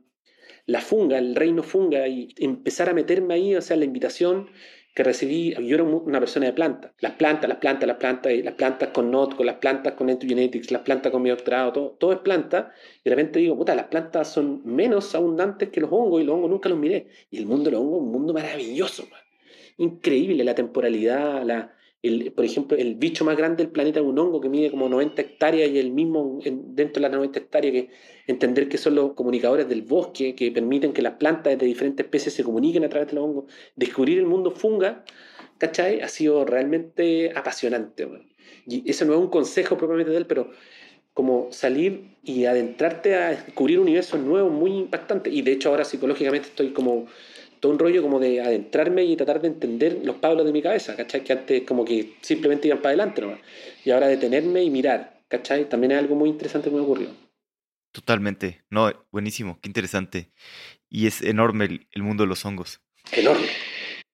[0.67, 4.49] la funga, el reino funga y empezar a meterme ahí, o sea, la invitación
[4.97, 8.55] que recibí, yo era una persona de plantas, las plantas, las plantas, las plantas, las
[8.55, 12.13] plantas con NOT, con las plantas con Entogenetics, las plantas con mi doctorado, todo, todo
[12.13, 12.73] es planta,
[13.03, 16.33] y de repente digo, puta, las plantas son menos abundantes que los hongos, y los
[16.33, 19.07] hongos nunca los miré, y el mundo de los hongos es un mundo maravilloso,
[19.77, 21.76] increíble, la temporalidad, la,
[22.35, 25.21] por ejemplo, el bicho más grande del planeta es un hongo que mide como 90
[25.21, 27.89] hectáreas y el mismo dentro de las 90 hectáreas que
[28.27, 32.33] entender que son los comunicadores del bosque que permiten que las plantas de diferentes especies
[32.33, 33.45] se comuniquen a través de los hongos.
[33.75, 35.03] Descubrir el mundo funga,
[35.57, 36.01] ¿cachai?
[36.01, 38.07] Ha sido realmente apasionante.
[38.65, 40.51] Y eso no es un consejo propiamente de él, pero
[41.13, 45.33] como salir y adentrarte a descubrir universos nuevos muy impactantes.
[45.33, 47.07] Y de hecho ahora psicológicamente estoy como
[47.59, 50.95] todo un rollo como de adentrarme y tratar de entender los pablos de mi cabeza,
[50.95, 51.23] ¿cachai?
[51.23, 53.39] Que antes como que simplemente iban para adelante nomás.
[53.83, 55.67] Y ahora detenerme y mirar, ¿cachai?
[55.69, 57.09] También es algo muy interesante que me ocurrió.
[57.91, 58.63] Totalmente.
[58.69, 60.31] No, buenísimo, qué interesante.
[60.89, 62.81] Y es enorme el, mundo de los hongos.
[63.11, 63.47] Enorme.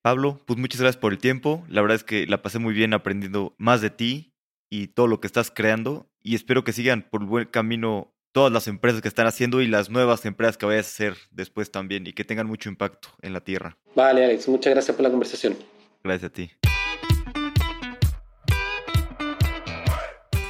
[0.01, 1.65] Pablo, pues muchas gracias por el tiempo.
[1.67, 4.33] La verdad es que la pasé muy bien aprendiendo más de ti
[4.69, 6.09] y todo lo que estás creando.
[6.21, 9.67] Y espero que sigan por el buen camino todas las empresas que están haciendo y
[9.67, 13.31] las nuevas empresas que vayas a hacer después también y que tengan mucho impacto en
[13.31, 13.77] la tierra.
[13.95, 15.55] Vale, Alex, muchas gracias por la conversación.
[16.03, 16.51] Gracias a ti.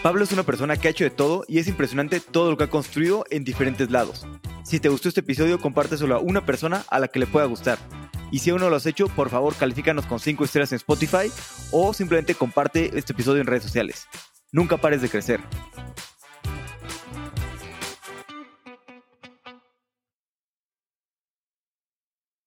[0.01, 2.65] Pablo es una persona que ha hecho de todo y es impresionante todo lo que
[2.65, 4.25] ha construido en diferentes lados.
[4.65, 7.77] Si te gustó este episodio, compárteselo a una persona a la que le pueda gustar.
[8.31, 11.31] Y si aún no lo has hecho, por favor califícanos con 5 estrellas en Spotify
[11.71, 14.07] o simplemente comparte este episodio en redes sociales.
[14.51, 15.39] Nunca pares de crecer.